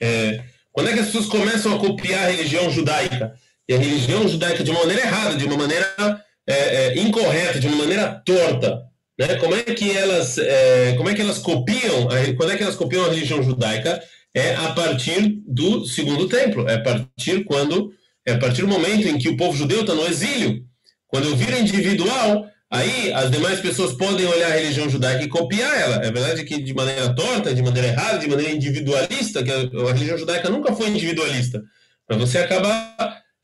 É, 0.00 0.42
quando 0.72 0.90
é 0.90 0.92
que 0.92 1.00
as 1.00 1.06
pessoas 1.06 1.26
começam 1.26 1.74
a 1.74 1.78
copiar 1.78 2.24
a 2.24 2.30
religião 2.30 2.70
judaica? 2.70 3.34
E 3.68 3.74
a 3.74 3.78
religião 3.78 4.28
judaica 4.28 4.62
de 4.62 4.70
uma 4.70 4.80
maneira 4.80 5.02
errada, 5.02 5.36
de 5.36 5.44
uma 5.44 5.56
maneira 5.56 6.22
é, 6.46 6.54
é, 6.54 6.98
incorreta, 6.98 7.58
de 7.58 7.66
uma 7.66 7.78
maneira 7.78 8.22
torta. 8.24 8.82
Né? 9.18 9.36
Como 9.36 9.54
é 9.54 9.62
que 9.62 9.96
elas, 9.96 10.38
é, 10.38 10.94
como 10.96 11.08
é 11.08 11.14
que 11.14 11.22
elas 11.22 11.38
copiam? 11.38 12.08
A, 12.10 12.36
quando 12.36 12.52
é 12.52 12.56
que 12.56 12.62
elas 12.62 12.76
copiam 12.76 13.04
a 13.04 13.08
religião 13.08 13.42
judaica? 13.42 14.02
é 14.36 14.54
a 14.54 14.72
partir 14.72 15.40
do 15.46 15.86
segundo 15.86 16.28
templo, 16.28 16.68
é 16.68 16.74
a 16.74 16.82
partir 16.82 17.42
quando 17.44 17.90
é 18.26 18.34
a 18.34 18.38
partir 18.38 18.60
do 18.60 18.68
momento 18.68 19.08
em 19.08 19.16
que 19.16 19.30
o 19.30 19.36
povo 19.36 19.56
judeu 19.56 19.80
está 19.80 19.94
no 19.94 20.06
exílio. 20.06 20.62
Quando 21.06 21.28
eu 21.28 21.36
viro 21.36 21.58
individual, 21.58 22.46
aí 22.70 23.12
as 23.12 23.30
demais 23.30 23.60
pessoas 23.60 23.92
podem 23.94 24.26
olhar 24.26 24.52
a 24.52 24.56
religião 24.56 24.88
judaica 24.88 25.24
e 25.24 25.28
copiar 25.28 25.78
ela. 25.78 25.96
É 25.96 26.10
verdade 26.10 26.44
que 26.44 26.60
de 26.60 26.74
maneira 26.74 27.14
torta, 27.14 27.54
de 27.54 27.62
maneira 27.62 27.88
errada, 27.88 28.18
de 28.18 28.28
maneira 28.28 28.52
individualista, 28.52 29.42
que 29.42 29.50
a, 29.50 29.92
religião 29.92 30.18
judaica 30.18 30.50
nunca 30.50 30.74
foi 30.74 30.88
individualista. 30.88 31.62
Mas 32.08 32.18
você 32.18 32.38
acaba, 32.38 32.94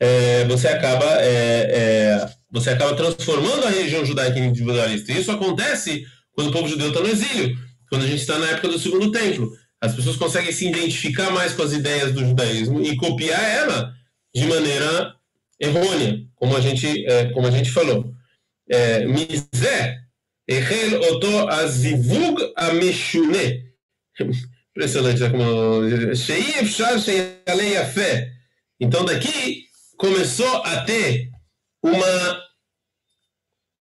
é, 0.01 0.45
você 0.45 0.69
acaba, 0.69 1.07
é, 1.21 1.27
é, 1.71 2.29
você 2.51 2.71
acaba 2.71 2.95
transformando 2.95 3.67
a 3.67 3.71
religião 3.71 4.05
judaica 4.05 4.39
em 4.39 4.47
individualista. 4.47 5.13
E 5.13 5.21
isso 5.21 5.31
acontece 5.31 6.05
quando 6.35 6.49
o 6.49 6.53
povo 6.53 6.69
judeu 6.69 6.89
está 6.89 7.01
no 7.01 7.09
exílio, 7.09 7.57
quando 7.89 8.05
a 8.05 8.09
gente 8.09 8.21
está 8.21 8.39
na 8.39 8.51
época 8.51 8.69
do 8.69 8.79
segundo 8.79 9.11
templo. 9.11 9.51
As 9.81 9.95
pessoas 9.95 10.17
conseguem 10.17 10.53
se 10.53 10.69
identificar 10.69 11.31
mais 11.31 11.53
com 11.55 11.63
as 11.63 11.73
ideias 11.73 12.13
do 12.13 12.25
judaísmo 12.25 12.81
e 12.81 12.97
copiar 12.97 13.43
ela 13.43 13.93
de 14.35 14.47
maneira 14.47 15.15
errônea, 15.61 16.21
como 16.37 16.57
a 16.57 16.61
gente, 16.61 17.05
é, 17.07 17.27
como 17.31 17.47
a 17.47 17.51
gente 17.51 17.71
falou. 17.71 18.13
Mizé, 19.07 19.99
Echel 20.49 21.01
Oto 21.01 21.49
Azivug 21.49 22.53
Ameshune. 22.57 23.73
Impressionante, 24.71 25.21
né? 25.21 25.31
como. 25.31 26.15
Sheif 26.15 26.73
Shar 26.73 26.99
Sheyalei 26.99 27.75
Yafé. 27.75 28.33
Então, 28.81 29.05
daqui 29.05 29.67
começou 29.97 30.57
a 30.65 30.83
ter 30.85 31.31
uma, 31.83 32.43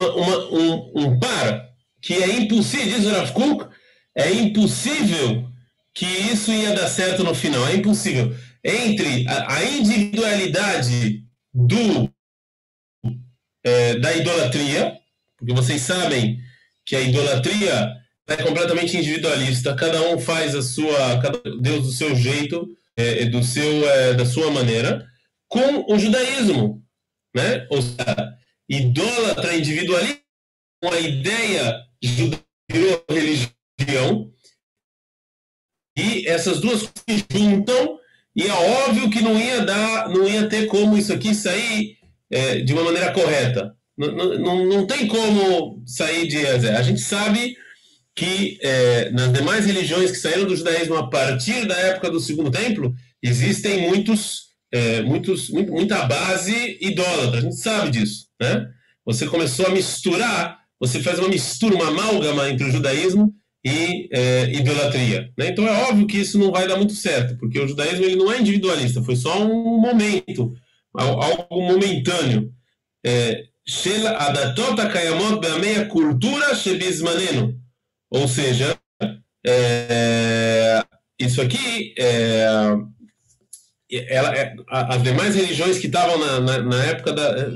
uma 0.00 0.38
um, 0.50 0.92
um 0.94 1.18
par 1.18 1.68
que 2.00 2.14
é 2.14 2.36
impossível, 2.36 2.98
diz 2.98 3.10
Rav 3.10 3.32
Kuk, 3.32 3.66
é 4.14 4.32
impossível 4.32 5.50
que 5.92 6.06
isso 6.06 6.52
ia 6.52 6.74
dar 6.74 6.88
certo 6.88 7.24
no 7.24 7.34
final. 7.34 7.66
É 7.66 7.74
impossível 7.74 8.34
entre 8.64 9.26
a, 9.28 9.56
a 9.56 9.64
individualidade 9.64 11.24
do 11.52 12.10
é, 13.66 13.98
da 13.98 14.14
idolatria, 14.14 14.96
porque 15.36 15.52
vocês 15.52 15.82
sabem 15.82 16.38
que 16.84 16.94
a 16.94 17.00
idolatria 17.00 17.92
é 18.28 18.36
completamente 18.36 18.96
individualista, 18.96 19.74
cada 19.74 20.00
um 20.08 20.20
faz 20.20 20.54
a 20.54 20.62
sua, 20.62 21.20
cada 21.20 21.40
Deus 21.60 21.82
do 21.84 21.92
seu 21.92 22.14
jeito, 22.14 22.68
é, 22.96 23.24
do 23.24 23.42
seu, 23.42 23.90
é, 23.90 24.14
da 24.14 24.24
sua 24.24 24.52
maneira, 24.52 25.04
com 25.48 25.92
o 25.92 25.98
judaísmo, 25.98 26.80
né? 27.34 27.66
Ou 27.70 27.82
seja, 27.82 28.34
idólatra 28.68 29.56
individualista, 29.56 30.22
com 30.80 30.92
a 30.92 31.00
ideia 31.00 31.82
judaica 32.00 33.04
religião, 33.08 34.32
e 35.98 36.28
essas 36.28 36.60
duas 36.60 36.82
se 36.82 37.26
juntam 37.32 37.98
e 38.36 38.46
é 38.46 38.52
óbvio 38.52 39.10
que 39.10 39.22
não 39.22 39.40
ia 39.40 39.62
dar, 39.62 40.10
não 40.10 40.28
ia 40.28 40.46
ter 40.46 40.66
como 40.66 40.96
isso 40.98 41.12
aqui 41.12 41.34
sair 41.34 41.95
é, 42.30 42.60
de 42.60 42.72
uma 42.72 42.84
maneira 42.84 43.12
correta. 43.12 43.74
Não, 43.96 44.38
não, 44.38 44.64
não 44.66 44.86
tem 44.86 45.06
como 45.06 45.82
sair 45.86 46.26
de. 46.26 46.46
A 46.46 46.82
gente 46.82 47.00
sabe 47.00 47.56
que 48.14 48.58
é, 48.62 49.10
nas 49.10 49.32
demais 49.32 49.66
religiões 49.66 50.10
que 50.10 50.16
saíram 50.16 50.46
do 50.46 50.56
judaísmo 50.56 50.96
a 50.96 51.08
partir 51.08 51.66
da 51.66 51.76
época 51.76 52.10
do 52.10 52.20
Segundo 52.20 52.50
Templo, 52.50 52.94
existem 53.22 53.88
muitos, 53.88 54.46
é, 54.72 55.02
muitos, 55.02 55.50
muita 55.50 56.04
base 56.06 56.78
idólatra. 56.80 57.38
A 57.38 57.42
gente 57.42 57.56
sabe 57.56 57.90
disso. 57.90 58.26
Né? 58.40 58.66
Você 59.04 59.26
começou 59.26 59.66
a 59.66 59.70
misturar, 59.70 60.58
você 60.80 61.00
faz 61.02 61.18
uma 61.18 61.28
mistura, 61.28 61.74
uma 61.74 61.88
amálgama 61.88 62.48
entre 62.48 62.66
o 62.66 62.72
judaísmo 62.72 63.34
e 63.64 64.08
é, 64.12 64.50
idolatria. 64.52 65.30
Né? 65.36 65.48
Então 65.48 65.66
é 65.66 65.88
óbvio 65.88 66.06
que 66.06 66.18
isso 66.18 66.38
não 66.38 66.50
vai 66.50 66.66
dar 66.66 66.76
muito 66.76 66.94
certo, 66.94 67.36
porque 67.36 67.58
o 67.58 67.68
judaísmo 67.68 68.04
ele 68.04 68.16
não 68.16 68.32
é 68.32 68.40
individualista, 68.40 69.02
foi 69.02 69.16
só 69.16 69.42
um 69.42 69.78
momento, 69.78 70.54
algo 70.98 71.62
momentâneo. 71.62 72.52
É, 73.04 73.44
cultura 75.88 76.54
Ou 78.10 78.26
seja, 78.28 78.78
é, 79.46 80.82
isso 81.18 81.40
aqui, 81.40 81.94
é, 81.98 82.46
ela, 84.08 84.36
é, 84.36 84.54
as 84.68 85.02
demais 85.02 85.34
religiões 85.34 85.78
que 85.78 85.86
estavam 85.86 86.18
na, 86.18 86.40
na, 86.40 86.58
na, 86.62 86.84
época 86.84 87.12
da. 87.12 87.50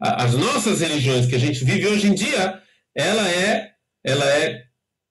As 0.00 0.34
nossas 0.34 0.80
religiões 0.80 1.26
que 1.26 1.34
a 1.34 1.38
gente 1.38 1.64
vive 1.64 1.86
hoje 1.86 2.08
em 2.08 2.14
dia, 2.14 2.60
ela 2.94 3.28
é, 3.28 3.70
ela 4.04 4.24
é 4.24 4.64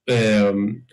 é, 0.09 0.41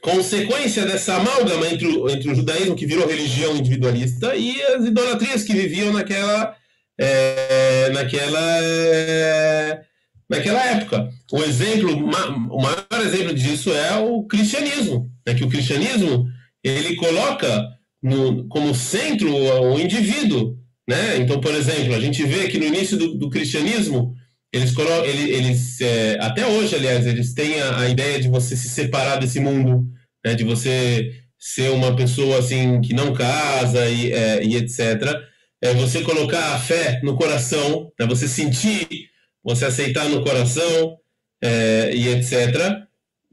consequência 0.03 0.85
dessa 0.87 1.17
amálgama 1.17 1.67
entre 1.67 1.87
o, 1.87 2.09
entre 2.09 2.31
o 2.31 2.35
judaísmo, 2.35 2.77
que 2.77 2.87
virou 2.87 3.07
religião 3.07 3.57
individualista, 3.57 4.35
e 4.37 4.61
as 4.63 4.85
idolatrias 4.85 5.43
que 5.43 5.53
viviam 5.53 5.93
naquela, 5.93 6.57
é, 7.01 7.91
naquela, 7.91 8.59
é, 8.63 9.81
naquela 10.29 10.63
época. 10.67 11.09
O 11.33 11.43
exemplo, 11.43 11.93
o 11.97 12.63
maior 12.63 13.07
exemplo 13.07 13.35
disso 13.35 13.73
é 13.73 13.97
o 13.97 14.25
cristianismo, 14.25 15.11
é 15.27 15.35
que 15.35 15.45
o 15.45 15.49
cristianismo 15.49 16.29
ele 16.63 16.95
coloca 16.97 17.67
no, 18.03 18.47
como 18.49 18.75
centro 18.75 19.35
o, 19.35 19.81
indivíduo. 19.81 20.59
Né? 20.87 21.19
Então, 21.19 21.41
por 21.41 21.55
exemplo, 21.55 21.95
a 21.95 22.01
gente 22.01 22.23
vê 22.25 22.49
que 22.49 22.59
no 22.59 22.67
início 22.67 22.99
do, 22.99 23.17
do 23.17 23.31
cristianismo 23.31 24.15
eles, 24.53 24.75
eles, 25.05 25.31
eles 25.31 25.81
é, 25.81 26.19
até 26.21 26.47
hoje, 26.47 26.75
aliás, 26.75 27.07
eles 27.07 27.33
têm 27.33 27.61
a, 27.61 27.81
a, 27.81 27.89
ideia 27.89 28.21
de 28.21 28.29
você 28.29 28.57
se 28.57 28.69
separar 28.69 29.17
desse 29.17 29.39
mundo, 29.39 29.87
né, 30.25 30.35
de 30.35 30.43
você 30.43 31.13
ser 31.39 31.71
uma 31.71 31.95
pessoa 31.95 32.39
assim 32.39 32.81
que 32.81 32.93
não 32.93 33.15
casa 33.15 33.89
e, 33.89 34.13
é, 34.13 34.45
e 34.45 34.57
etc. 34.57 35.30
É 35.63 35.75
você 35.75 36.03
colocar 36.03 36.55
a 36.55 36.59
fé 36.59 37.01
no 37.03 37.17
coração, 37.17 37.93
né, 37.99 38.07
você 38.07 38.27
sentir, 38.27 39.11
você 39.43 39.67
aceitar 39.67 40.09
no 40.09 40.25
coração 40.25 40.97
é, 41.43 41.95
e 41.95 42.09
etc. 42.09 42.33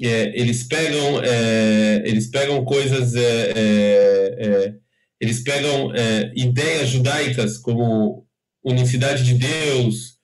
É, 0.01 0.39
eles 0.39 0.63
pegam, 0.63 1.21
é, 1.23 2.03
eles 2.05 2.27
pegam 2.27 2.63
coisas, 2.65 3.15
é, 3.15 4.73
eles 5.19 5.41
pegam 5.41 5.91
ideias 6.35 6.89
judaicas 6.89 7.57
como 7.57 8.27
unicidade 8.63 9.23
de 9.23 9.33
Deus 9.33 10.17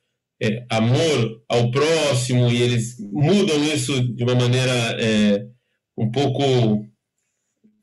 é, 0.43 0.65
amor 0.69 1.41
ao 1.47 1.71
próximo 1.71 2.51
e 2.51 2.61
eles 2.61 2.97
mudam 2.99 3.63
isso 3.63 4.13
de 4.13 4.23
uma 4.23 4.35
maneira 4.35 4.73
é, 4.99 5.45
um 5.97 6.11
pouco 6.11 6.85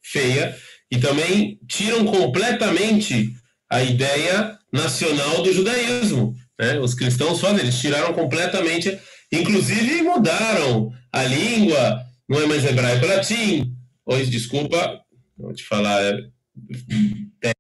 feia 0.03 0.55
e 0.91 0.99
também 0.99 1.59
tiram 1.67 2.05
completamente 2.05 3.33
a 3.71 3.83
ideia 3.83 4.59
nacional 4.73 5.43
do 5.43 5.53
judaísmo. 5.53 6.35
Né? 6.59 6.79
Os 6.81 6.95
cristãos 6.95 7.41
fazem, 7.41 7.61
eles 7.61 7.79
tiraram 7.79 8.13
completamente, 8.13 8.99
inclusive 9.33 10.03
mudaram 10.03 10.93
a 11.13 11.23
língua, 11.23 12.05
não 12.29 12.41
é 12.41 12.47
mais 12.47 12.65
hebraico, 12.65 13.05
é 13.05 13.17
latim. 13.17 13.77
Oi, 14.05 14.27
desculpa, 14.27 15.01
vou 15.39 15.55
te 15.55 15.65
falar. 15.65 16.03
É... 17.45 17.53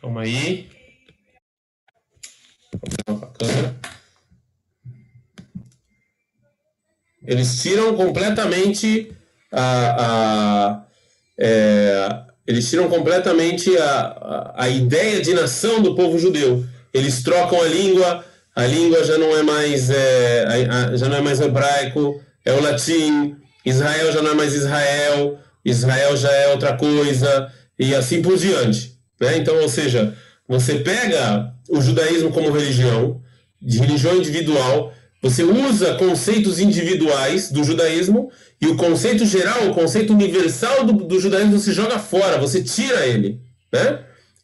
Calma 0.00 0.22
aí. 0.22 0.70
Eles 7.24 7.62
tiram 7.62 7.94
completamente 7.96 9.12
a, 9.52 10.80
a 10.80 10.86
é, 11.38 12.31
eles 12.52 12.68
tiram 12.68 12.86
completamente 12.88 13.74
a, 13.78 14.52
a, 14.56 14.64
a, 14.64 14.68
ideia 14.68 15.22
de 15.22 15.32
nação 15.32 15.80
do 15.80 15.94
povo 15.94 16.18
judeu. 16.18 16.64
Eles 16.92 17.22
trocam 17.22 17.62
a 17.62 17.64
língua, 17.64 18.24
a 18.54 18.66
língua 18.66 19.02
já 19.04 19.16
não 19.16 19.34
é 19.34 19.42
mais 19.42 19.88
é, 19.88 20.44
a, 20.68 20.94
já 20.94 21.08
não 21.08 21.16
é 21.16 21.20
mais 21.22 21.40
hebraico, 21.40 22.20
é 22.44 22.52
o 22.52 22.60
latim. 22.60 23.36
Israel 23.64 24.12
já 24.12 24.20
não 24.20 24.32
é 24.32 24.34
mais 24.34 24.52
Israel, 24.52 25.38
Israel 25.64 26.14
já 26.14 26.30
é 26.30 26.48
outra 26.48 26.76
coisa 26.76 27.50
e 27.78 27.94
assim 27.94 28.20
por 28.20 28.36
diante. 28.36 28.98
Né? 29.18 29.38
Então, 29.38 29.56
ou 29.62 29.68
seja, 29.68 30.14
você 30.46 30.74
pega 30.80 31.54
o 31.70 31.80
judaísmo 31.80 32.32
como 32.32 32.50
religião, 32.50 33.22
de 33.62 33.78
religião 33.78 34.16
individual, 34.16 34.92
você 35.22 35.44
usa 35.44 35.94
conceitos 35.94 36.58
individuais 36.58 37.50
do 37.52 37.62
judaísmo 37.62 38.30
e 38.60 38.66
o 38.66 38.76
conceito 38.76 39.24
geral, 39.24 39.70
o 39.70 39.74
conceito 39.74 40.12
universal 40.12 40.84
do, 40.84 40.92
do 40.92 41.20
judaísmo 41.20 41.58
você 41.58 41.72
joga 41.72 41.98
fora, 41.98 42.38
você 42.38 42.62
tira 42.62 43.06
ele, 43.06 43.40
né? 43.72 44.00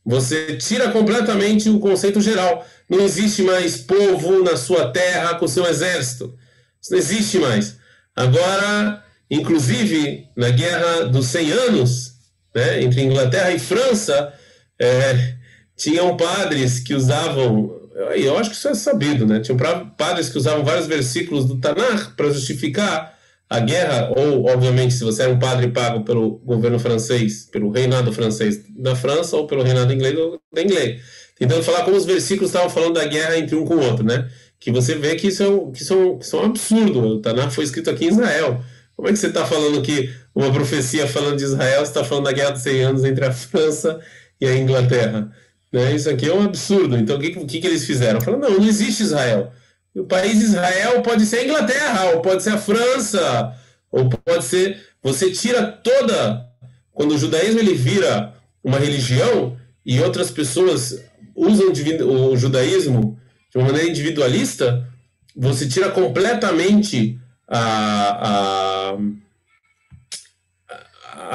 Você 0.07 0.57
tira 0.57 0.91
completamente 0.91 1.69
o 1.69 1.79
conceito 1.81 2.21
geral. 2.21 2.67
Não 2.89 3.01
existe 3.01 3.43
mais 3.43 3.77
povo 3.77 4.43
na 4.43 4.57
sua 4.57 4.91
terra 4.91 5.35
com 5.35 5.47
seu 5.47 5.67
exército. 5.67 6.35
Isso 6.81 6.93
não 6.93 6.99
existe 6.99 7.39
mais. 7.39 7.77
Agora, 8.17 9.05
inclusive, 9.31 10.29
na 10.35 10.49
Guerra 10.49 11.05
dos 11.05 11.27
100 11.27 11.53
Anos, 11.53 12.13
né, 12.55 12.83
entre 12.83 13.03
Inglaterra 13.03 13.51
e 13.51 13.59
França, 13.59 14.33
é, 14.81 15.35
tinham 15.77 16.17
padres 16.17 16.81
que 16.81 16.95
usavam, 16.95 17.78
eu 17.99 18.39
acho 18.39 18.51
que 18.51 18.57
isso 18.57 18.69
é 18.69 18.75
sabido, 18.75 19.27
né? 19.27 19.41
Tinham 19.41 19.59
padres 19.97 20.29
que 20.29 20.39
usavam 20.39 20.65
vários 20.65 20.87
versículos 20.87 21.45
do 21.45 21.59
Tanakh 21.59 22.15
para 22.17 22.31
justificar 22.31 23.19
a 23.51 23.61
guerra, 23.61 24.13
ou, 24.15 24.47
obviamente, 24.47 24.95
se 24.95 25.03
você 25.03 25.23
era 25.23 25.33
um 25.33 25.39
padre 25.39 25.69
pago 25.69 26.05
pelo 26.05 26.39
governo 26.45 26.79
francês, 26.79 27.49
pelo 27.51 27.71
reinado 27.71 28.13
francês 28.13 28.63
da 28.77 28.95
França, 28.95 29.37
ou 29.37 29.47
pelo 29.47 29.63
reinado 29.63 29.93
inglês 29.93 30.15
da 30.53 30.63
inglês. 30.63 31.01
Tentando 31.37 31.63
falar 31.63 31.85
como 31.85 31.97
os 31.97 32.05
versículos 32.05 32.51
estavam 32.51 32.69
falando 32.69 32.95
da 32.95 33.05
guerra 33.07 33.39
entre 33.39 33.57
um 33.57 33.65
com 33.65 33.77
o 33.77 33.81
outro, 33.81 34.05
né? 34.05 34.29
Que 34.61 34.71
você 34.71 34.95
vê 34.97 35.15
que 35.15 35.29
isso 35.29 35.43
é 35.43 35.49
um, 35.49 35.73
que 35.73 35.83
isso 35.83 35.93
é 35.93 35.97
um, 35.97 36.19
isso 36.19 36.37
é 36.37 36.41
um 36.41 36.45
absurdo. 36.45 37.01
O 37.01 37.21
Tanakh 37.21 37.51
foi 37.51 37.65
escrito 37.65 37.91
aqui 37.91 38.05
em 38.05 38.09
Israel. 38.09 38.63
Como 38.95 39.09
é 39.09 39.13
que 39.13 39.19
você 39.19 39.29
está 39.29 39.47
falando 39.47 39.81
que 39.81 40.13
uma 40.35 40.53
profecia 40.53 41.07
falando 41.07 41.37
de 41.37 41.45
Israel, 41.45 41.83
está 41.83 42.05
falando 42.05 42.25
da 42.25 42.33
guerra 42.33 42.51
dos 42.51 42.63
100 42.63 42.83
anos 42.83 43.05
entre 43.05 43.25
a 43.25 43.33
França 43.33 44.01
e 44.41 44.47
a 44.47 44.57
Inglaterra? 44.57 45.31
Né? 45.73 45.95
Isso 45.95 46.09
aqui 46.09 46.29
é 46.29 46.35
um 46.35 46.45
absurdo. 46.45 46.97
Então, 46.97 47.17
o 47.17 47.21
que, 47.21 47.31
que, 47.31 47.61
que 47.61 47.67
eles 47.67 47.85
fizeram? 47.85 48.21
Falaram, 48.21 48.49
não, 48.49 48.59
não 48.59 48.67
existe 48.67 49.03
Israel. 49.03 49.53
O 49.95 50.05
país 50.05 50.41
Israel 50.41 51.03
pode 51.03 51.27
ser 51.27 51.39
a 51.39 51.45
Inglaterra, 51.45 52.11
ou 52.11 52.23
pode 52.23 52.43
ser 52.43 52.51
a 52.51 52.59
França, 52.59 53.55
ou 53.91 54.09
pode 54.09 54.45
ser. 54.45 54.81
Você 55.03 55.31
tira 55.31 55.67
toda. 55.67 56.47
Quando 56.93 57.15
o 57.15 57.19
judaísmo 57.19 57.61
ele 57.61 57.75
vira 57.75 58.35
uma 58.63 58.79
religião 58.79 59.57
e 59.85 60.01
outras 60.01 60.31
pessoas 60.31 61.03
usam 61.35 61.71
o 61.71 62.37
judaísmo 62.37 63.19
de 63.51 63.59
uma 63.59 63.69
maneira 63.69 63.89
individualista, 63.89 64.87
você 65.35 65.69
tira 65.69 65.91
completamente 65.91 67.19
a, 67.47 68.29
a, 68.29 68.99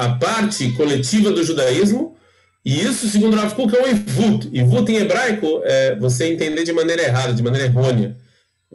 a 0.04 0.08
parte 0.16 0.70
coletiva 0.72 1.32
do 1.32 1.42
judaísmo, 1.42 2.16
e 2.64 2.82
isso, 2.82 3.08
segundo 3.08 3.36
Rav 3.36 3.54
Kuk, 3.54 3.76
é 3.76 3.82
um 3.82 3.90
ivut. 3.90 4.48
Ivut 4.52 4.90
em 4.90 4.96
hebraico 4.96 5.60
é 5.64 5.94
você 5.96 6.26
entender 6.26 6.64
de 6.64 6.72
maneira 6.72 7.02
errada, 7.02 7.34
de 7.34 7.42
maneira 7.42 7.66
errônea 7.66 8.16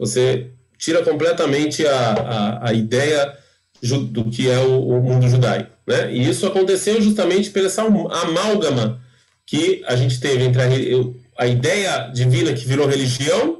você 0.00 0.46
tira 0.78 1.02
completamente 1.04 1.86
a, 1.86 2.12
a, 2.12 2.68
a 2.70 2.72
ideia 2.72 3.36
do 3.82 4.24
que 4.30 4.48
é 4.48 4.58
o, 4.58 4.88
o, 4.88 5.02
mundo 5.02 5.28
judaico. 5.28 5.70
Né? 5.86 6.10
E 6.14 6.26
isso 6.26 6.46
aconteceu 6.46 7.02
justamente 7.02 7.50
pela 7.50 7.66
essa 7.66 7.82
amálgama 7.82 8.98
que 9.46 9.82
a 9.86 9.94
gente 9.94 10.18
teve 10.18 10.44
entre 10.44 10.62
a, 10.62 11.44
a 11.44 11.46
ideia 11.46 12.10
divina 12.14 12.54
que 12.54 12.66
virou 12.66 12.88
religião 12.88 13.58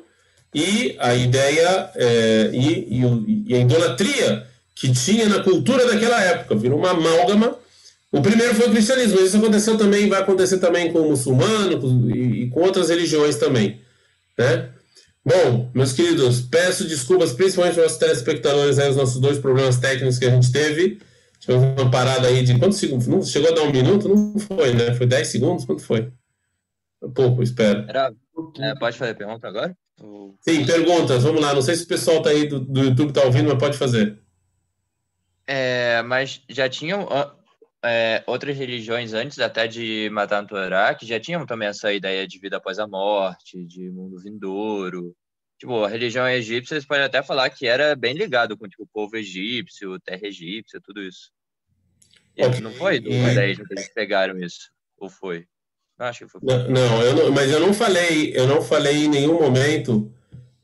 e 0.55 0.97
a 0.99 1.15
ideia 1.15 1.91
é, 1.95 2.51
e, 2.53 3.01
e, 3.01 3.45
e, 3.49 3.55
a 3.55 3.59
idolatria 3.59 4.47
que 4.75 4.91
tinha 4.91 5.29
na 5.29 5.41
cultura 5.41 5.87
daquela 5.87 6.23
época. 6.23 6.55
Virou 6.55 6.79
uma 6.79 6.91
amálgama. 6.91 7.55
O 8.13 8.21
primeiro 8.21 8.55
foi 8.55 8.69
o 8.69 8.71
cristianismo, 8.71 9.17
mas 9.19 9.29
isso 9.29 9.37
aconteceu 9.37 9.79
também, 9.79 10.09
vai 10.09 10.21
acontecer 10.21 10.59
também 10.59 10.93
com 10.93 11.01
o 11.01 11.11
muçulmano 11.11 12.11
e, 12.15 12.45
e 12.45 12.51
com 12.51 12.61
outras 12.61 12.89
religiões 12.89 13.37
também. 13.37 13.81
Né? 14.37 14.71
Bom, 15.25 15.71
meus 15.75 15.93
queridos, 15.93 16.41
peço 16.41 16.89
desculpas 16.89 17.33
principalmente 17.33 17.79
aos 17.79 17.97
telespectadores 17.99 18.79
aí, 18.79 18.91
os 18.91 18.97
nossos 18.97 19.21
dois 19.21 19.39
problemas 19.39 19.79
técnicos 19.79 20.19
que 20.19 20.25
a 20.25 20.31
gente 20.31 20.51
teve. 20.51 20.99
Tivemos 21.39 21.81
uma 21.81 21.91
parada 21.91 22.29
aí 22.29 22.43
de 22.43 22.59
quantos 22.59 22.79
segundos? 22.79 23.07
Não 23.07 23.23
chegou 23.23 23.51
a 23.51 23.55
dar 23.55 23.63
um 23.63 23.73
minuto? 23.73 24.09
Não 24.09 24.39
foi, 24.39 24.75
né? 24.75 24.95
Foi 24.95 25.07
10 25.07 25.27
segundos? 25.29 25.65
Quanto 25.65 25.83
foi? 25.83 26.13
Pouco, 27.15 27.43
espero. 27.43 27.87
Era, 27.89 28.13
é, 28.59 28.75
pode 28.75 28.99
fazer 28.99 29.15
pergunta 29.15 29.49
agora? 29.49 29.75
Sim, 30.41 30.67
perguntas. 30.67 31.23
Vamos 31.23 31.41
lá. 31.41 31.55
Não 31.55 31.63
sei 31.63 31.77
se 31.77 31.85
o 31.85 31.89
pessoal 31.89 32.21
tá 32.21 32.29
aí 32.29 32.47
do, 32.47 32.61
do 32.61 32.81
YouTube 32.81 33.13
tá 33.13 33.23
ouvindo, 33.23 33.49
mas 33.49 33.59
pode 33.59 33.79
fazer. 33.79 34.19
É, 35.47 36.03
mas 36.03 36.43
já 36.49 36.69
tinham 36.69 37.09
é, 37.85 38.23
outras 38.27 38.57
religiões 38.57 39.15
antes 39.15 39.39
até 39.39 39.67
de 39.67 40.09
Matan 40.11 40.45
Torá, 40.45 40.95
que 40.95 41.07
já 41.07 41.19
tinham 41.19 41.47
também 41.47 41.69
essa 41.69 41.93
ideia 41.93 42.27
de 42.27 42.39
vida 42.39 42.59
após 42.59 42.79
a 42.79 42.87
morte, 42.87 43.65
de 43.65 43.91
mundo 43.91 44.19
vindouro. 44.19 45.15
Tipo, 45.59 45.85
a 45.85 45.89
religião 45.89 46.29
egípcia, 46.29 46.75
vocês 46.75 46.87
podem 46.87 47.05
até 47.05 47.23
falar 47.23 47.51
que 47.51 47.67
era 47.67 47.95
bem 47.95 48.15
ligado 48.15 48.57
com 48.57 48.69
tipo, 48.69 48.85
o 48.85 48.89
povo 48.89 49.17
egípcio, 49.17 49.99
terra 50.01 50.27
egípcia, 50.27 50.81
tudo 50.83 51.03
isso. 51.03 51.31
E 52.37 52.45
okay. 52.45 52.61
não 52.61 52.73
foi 52.73 53.01
do 53.01 53.11
judaísmo 53.13 53.67
que 53.67 53.75
eles 53.75 53.93
pegaram 53.93 54.39
isso? 54.39 54.71
Ou 54.99 55.11
foi? 55.11 55.47
Não, 55.99 56.07
acho 56.07 56.25
que 56.25 56.31
foi. 56.31 56.41
Não, 56.43 56.69
não, 56.71 57.03
eu 57.03 57.15
não, 57.15 57.33
mas 57.33 57.51
eu 57.51 57.61
não 57.61 57.75
falei, 57.75 58.33
eu 58.35 58.47
não 58.47 58.63
falei 58.63 59.05
em 59.05 59.09
nenhum 59.09 59.39
momento, 59.39 60.11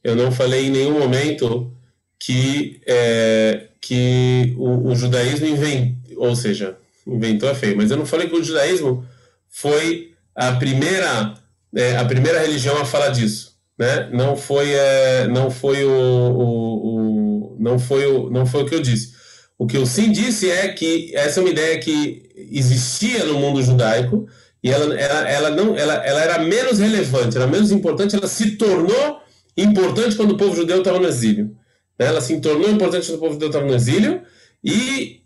eu 0.03 0.17
não 0.17 0.33
falei 0.33 0.67
em 0.67 0.71
nenhum 0.71 0.99
momento 0.99 1.77
que, 2.19 2.81
é, 2.87 3.69
que 3.81 4.55
o, 4.57 4.89
o 4.89 4.97
judaísmo 4.97 5.47
inventou, 5.47 6.25
ou 6.25 6.35
seja, 6.35 6.79
inventou 7.07 7.49
é 7.49 7.55
feio, 7.55 7.77
mas 7.77 7.91
eu 7.91 7.97
não 7.97 8.07
falei 8.07 8.29
que 8.29 8.37
o 8.37 8.43
judaísmo 8.43 9.07
foi 9.49 10.13
a 10.35 10.53
primeira, 10.53 11.35
é, 11.75 11.97
a 11.97 12.05
primeira 12.05 12.41
religião 12.41 12.77
a 12.79 12.85
falar 12.85 13.11
disso, 13.11 13.57
né? 13.79 14.09
Não 14.13 14.37
foi, 14.37 14.73
é, 14.73 15.27
não 15.29 15.51
foi 15.51 15.85
o, 15.85 15.91
o, 15.91 17.55
o, 17.55 17.57
não 17.61 17.79
foi 17.79 18.07
o, 18.07 18.31
não 18.31 18.45
foi 18.45 18.63
o 18.63 18.67
que 18.67 18.75
eu 18.75 18.83
disse. 18.83 19.15
O 19.59 19.67
que 19.67 19.77
eu 19.77 19.87
sim 19.87 20.13
disse 20.13 20.51
é 20.51 20.69
que 20.69 21.15
essa 21.15 21.41
é 21.41 21.43
uma 21.43 21.51
ideia 21.51 21.79
que 21.79 22.29
existia 22.37 23.25
no 23.25 23.39
mundo 23.39 23.63
judaico 23.63 24.29
e 24.63 24.71
ela, 24.71 24.95
ela, 24.99 25.29
ela 25.29 25.51
não, 25.51 25.77
ela, 25.77 25.95
ela 25.95 26.21
era 26.21 26.39
menos 26.41 26.79
relevante, 26.79 27.37
era 27.37 27.47
menos 27.47 27.71
importante, 27.71 28.17
ela 28.17 28.27
se 28.27 28.53
tornou 28.57 29.21
importante 29.57 30.17
quando 30.17 30.33
o 30.33 30.37
povo 30.37 30.55
judeu 30.55 30.79
estava 30.79 30.99
no 30.99 31.09
exílio. 31.09 31.57
Né? 31.99 32.07
Ela 32.07 32.21
se 32.21 32.39
tornou 32.41 32.69
importante 32.69 33.07
quando 33.07 33.17
o 33.17 33.21
povo 33.21 33.33
judeu 33.35 33.49
estava 33.49 33.65
no 33.65 33.75
exílio 33.75 34.23
e 34.63 35.23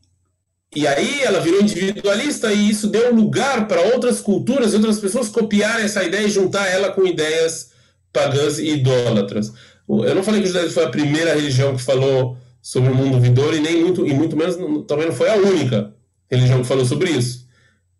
e 0.74 0.86
aí 0.86 1.22
ela 1.22 1.40
virou 1.40 1.60
individualista 1.60 2.52
e 2.52 2.70
isso 2.70 2.86
deu 2.86 3.12
lugar 3.12 3.66
para 3.66 3.80
outras 3.80 4.20
culturas 4.20 4.72
e 4.72 4.76
outras 4.76 5.00
pessoas 5.00 5.28
copiarem 5.28 5.84
essa 5.84 6.04
ideia 6.04 6.26
e 6.26 6.30
juntar 6.30 6.68
ela 6.68 6.92
com 6.92 7.04
ideias 7.04 7.70
pagãs 8.12 8.58
e 8.58 8.70
idólatras. 8.70 9.52
Eu 9.88 10.14
não 10.14 10.22
falei 10.22 10.40
que 10.40 10.46
o 10.46 10.48
judaísmo 10.48 10.74
foi 10.74 10.84
a 10.84 10.90
primeira 10.90 11.34
religião 11.34 11.74
que 11.74 11.82
falou 11.82 12.36
sobre 12.62 12.90
o 12.90 12.94
mundo 12.94 13.18
vindouro 13.18 13.56
e 13.56 13.60
nem 13.60 13.82
muito 13.82 14.06
e 14.06 14.14
muito 14.14 14.36
menos 14.36 14.56
também 14.86 15.06
não 15.06 15.14
foi 15.14 15.28
a 15.28 15.36
única 15.36 15.92
religião 16.30 16.60
que 16.60 16.68
falou 16.68 16.84
sobre 16.84 17.10
isso. 17.10 17.48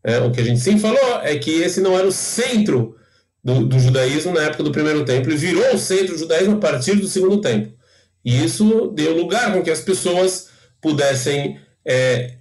É, 0.04 0.18
o 0.20 0.30
que 0.30 0.40
a 0.40 0.44
gente 0.44 0.61
sim 0.61 0.78
falou 0.78 1.20
é 1.22 1.37
que 1.37 1.50
esse 1.50 1.80
não 1.80 1.98
era 1.98 2.06
o 2.06 2.12
centro 2.12 2.96
do, 3.42 3.66
do, 3.66 3.78
judaísmo 3.78 4.33
na 4.33 4.42
época 4.42 4.62
do 4.62 4.70
primeiro 4.70 5.04
templo 5.04 5.33
e 5.33 5.37
virou 5.37 5.74
o 5.74 5.78
centro 5.78 6.14
do 6.14 6.18
judaísmo 6.18 6.54
a 6.54 6.61
partir 6.61 6.96
do 6.96 7.09
segundo 7.09 7.40
templo. 7.40 7.72
E 8.24 8.44
isso 8.44 8.92
deu 8.94 9.16
lugar 9.16 9.52
com 9.52 9.62
que 9.62 9.70
as 9.70 9.80
pessoas 9.80 10.48
pudessem 10.80 11.59
é, 11.85 12.37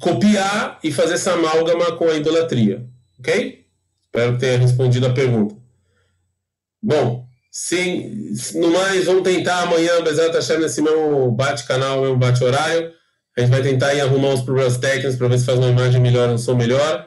copiar 0.00 0.78
e 0.82 0.92
fazer 0.92 1.14
essa 1.14 1.32
amálgama 1.32 1.92
com 1.96 2.08
a 2.08 2.14
idolatria. 2.14 2.86
Ok? 3.18 3.64
Espero 4.04 4.34
que 4.34 4.40
tenha 4.40 4.58
respondido 4.58 5.06
a 5.06 5.12
pergunta. 5.12 5.54
Bom, 6.82 7.26
sim, 7.50 8.32
no 8.54 8.70
mais, 8.70 9.04
vamos 9.04 9.22
tentar 9.22 9.62
amanhã, 9.62 10.00
Bezerra 10.02 10.38
achando 10.38 10.62
nesse 10.62 10.80
mesmo 10.80 11.30
bate-canal, 11.32 12.00
mesmo 12.00 12.16
bate-horário. 12.16 12.92
A 13.36 13.40
gente 13.40 13.50
vai 13.50 13.62
tentar 13.62 13.94
ir 13.94 14.00
arrumar 14.00 14.30
uns 14.30 14.42
problemas 14.42 14.78
técnicos 14.78 15.16
para 15.16 15.28
ver 15.28 15.38
se 15.38 15.44
faz 15.44 15.58
uma 15.58 15.68
imagem 15.68 16.00
melhor, 16.00 16.28
um 16.28 16.38
som 16.38 16.54
melhor. 16.54 17.06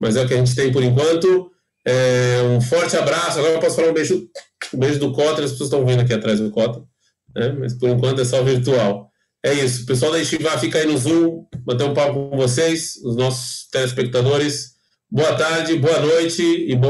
Mas 0.00 0.16
é 0.16 0.22
o 0.22 0.28
que 0.28 0.34
a 0.34 0.36
gente 0.38 0.54
tem 0.54 0.72
por 0.72 0.82
enquanto. 0.82 1.50
É, 1.84 2.40
um 2.42 2.60
forte 2.60 2.96
abraço. 2.96 3.38
Agora 3.38 3.54
eu 3.54 3.60
posso 3.60 3.76
falar 3.76 3.88
um 3.88 3.94
beijo, 3.94 4.28
um 4.72 4.78
beijo 4.78 4.98
do 4.98 5.12
Cota, 5.12 5.42
as 5.42 5.52
pessoas 5.52 5.68
estão 5.68 5.84
vendo 5.84 6.00
aqui 6.00 6.12
atrás 6.12 6.40
do 6.40 6.50
Cota. 6.50 6.82
Né? 7.34 7.54
Mas 7.58 7.74
por 7.74 7.88
enquanto 7.88 8.20
é 8.20 8.24
só 8.24 8.42
virtual. 8.42 9.07
É 9.44 9.52
isso. 9.52 9.82
O 9.82 9.86
pessoal 9.86 10.12
da 10.12 10.20
Estivá 10.20 10.58
fica 10.58 10.78
aí 10.78 10.86
no 10.86 10.96
Zoom, 10.96 11.44
manter 11.66 11.84
um 11.84 11.94
papo 11.94 12.30
com 12.30 12.36
vocês, 12.36 12.96
os 13.04 13.16
nossos 13.16 13.68
telespectadores. 13.70 14.76
Boa 15.10 15.34
tarde, 15.36 15.76
boa 15.76 16.00
noite 16.00 16.42
e 16.42 16.74
bom 16.76 16.86